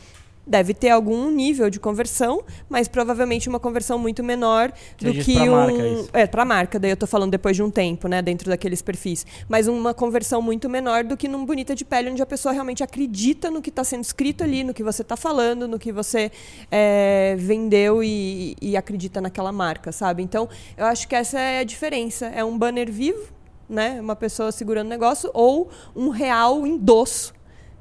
deve 0.46 0.74
ter 0.74 0.90
algum 0.90 1.30
nível 1.30 1.70
de 1.70 1.80
conversão, 1.80 2.44
mas 2.70 2.88
provavelmente 2.88 3.48
uma 3.48 3.60
conversão 3.60 3.98
muito 3.98 4.24
menor 4.24 4.72
do 5.00 5.14
que 5.14 5.36
pra 5.36 5.44
um. 5.44 5.52
marca 5.52 5.88
isso. 5.88 6.10
É, 6.14 6.28
pra 6.28 6.46
marca, 6.46 6.80
daí 6.80 6.92
eu 6.92 6.98
tô 6.98 7.08
falando 7.08 7.32
depois 7.32 7.56
de 7.56 7.64
um 7.64 7.70
tempo, 7.70 8.08
né? 8.08 8.22
Dentro 8.22 8.50
daqueles 8.50 8.82
perfis. 8.82 9.26
Mas 9.48 9.68
uma 9.68 9.94
conversão 9.94 10.42
muito 10.42 10.70
menor 10.70 11.04
do 11.04 11.16
que 11.16 11.28
num 11.28 11.46
Bonita 11.46 11.76
de 11.76 11.86
Pele, 11.86 12.10
onde 12.10 12.22
a 12.22 12.26
pessoa 12.26 12.52
realmente 12.52 12.84
acredita 12.84 13.52
no 13.52 13.62
que 13.62 13.70
está 13.70 13.84
sendo 13.84 14.04
escrito 14.04 14.44
ali, 14.44 14.64
no 14.64 14.74
que 14.74 14.84
você 14.84 15.02
está 15.02 15.16
falando, 15.16 15.68
no 15.68 15.78
que 15.78 15.92
você 15.92 16.32
é, 16.72 17.36
vendeu 17.38 18.04
e, 18.04 18.56
e 18.62 18.76
acredita 18.76 19.22
naquela 19.22 19.52
marca, 19.52 19.92
sabe? 19.92 20.24
Então, 20.24 20.50
eu 20.76 20.86
acho 20.86 21.08
que 21.08 21.16
essa 21.16 21.40
é 21.40 21.60
a 21.60 21.64
diferença. 21.64 22.28
É 22.28 22.44
um 22.44 22.58
banner 22.58 22.92
vivo, 22.92 23.30
né? 23.70 24.00
Uma 24.02 24.16
pessoa 24.16 24.52
segurando 24.52 24.88
o 24.88 24.90
negócio, 24.90 25.30
ou 25.34 25.70
um 25.96 26.10
real 26.10 26.66
endosso 26.66 27.34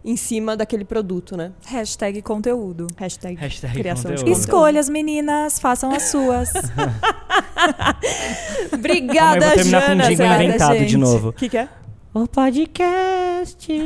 em 0.04 0.16
cima 0.16 0.56
daquele 0.56 0.84
produto, 0.84 1.36
né? 1.36 1.52
Hashtag 1.66 2.22
conteúdo. 2.22 2.86
Hashtag, 2.96 3.36
Hashtag 3.36 3.74
criação 3.74 4.10
de 4.10 4.16
conteúdo. 4.18 4.30
conteúdo. 4.30 4.40
Escolhas, 4.40 4.88
meninas, 4.88 5.58
façam 5.58 5.92
as 5.92 6.04
suas. 6.04 6.50
Obrigada, 8.72 9.12
Calma, 9.14 9.36
eu 9.36 9.46
vou 9.46 9.54
terminar 9.56 9.80
com 9.80 9.86
um 9.86 9.90
Jana. 9.90 10.02
jingle 10.08 10.26
Obrigada, 10.26 10.44
inventado 10.44 10.72
de 10.78 10.84
gente. 10.84 10.96
novo. 10.96 11.28
O 11.28 11.32
que, 11.32 11.48
que 11.48 11.58
é? 11.58 11.68
O 12.12 12.26
podcast. 12.26 13.70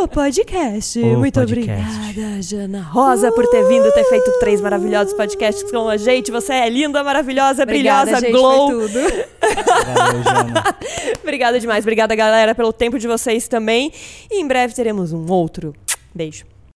O 0.00 0.08
podcast. 0.08 0.98
O 1.00 1.18
Muito 1.18 1.34
podcast. 1.34 1.98
obrigada, 1.98 2.42
Jana 2.42 2.80
Rosa, 2.82 3.30
por 3.32 3.46
ter 3.48 3.66
vindo, 3.68 3.90
ter 3.92 4.04
feito 4.04 4.30
três 4.38 4.60
maravilhosos 4.60 5.12
podcasts 5.12 5.70
com 5.70 5.88
a 5.88 5.96
gente. 5.96 6.30
Você 6.30 6.52
é 6.52 6.68
linda, 6.68 7.04
maravilhosa, 7.04 7.64
Obrigada, 7.64 8.12
brilhosa, 8.12 8.26
gente, 8.26 8.32
glow. 8.32 8.70
foi 8.70 8.88
tudo. 8.88 9.00
Valeu, 9.94 10.22
Jana. 10.22 10.76
Obrigada 11.22 11.60
demais. 11.60 11.84
Obrigada, 11.84 12.14
galera, 12.14 12.54
pelo 12.54 12.72
tempo 12.72 12.98
de 12.98 13.06
vocês 13.06 13.46
também. 13.48 13.92
E 14.30 14.40
em 14.40 14.46
breve 14.46 14.74
teremos 14.74 15.12
um 15.12 15.30
outro. 15.30 15.74
Beijo. 16.14 16.44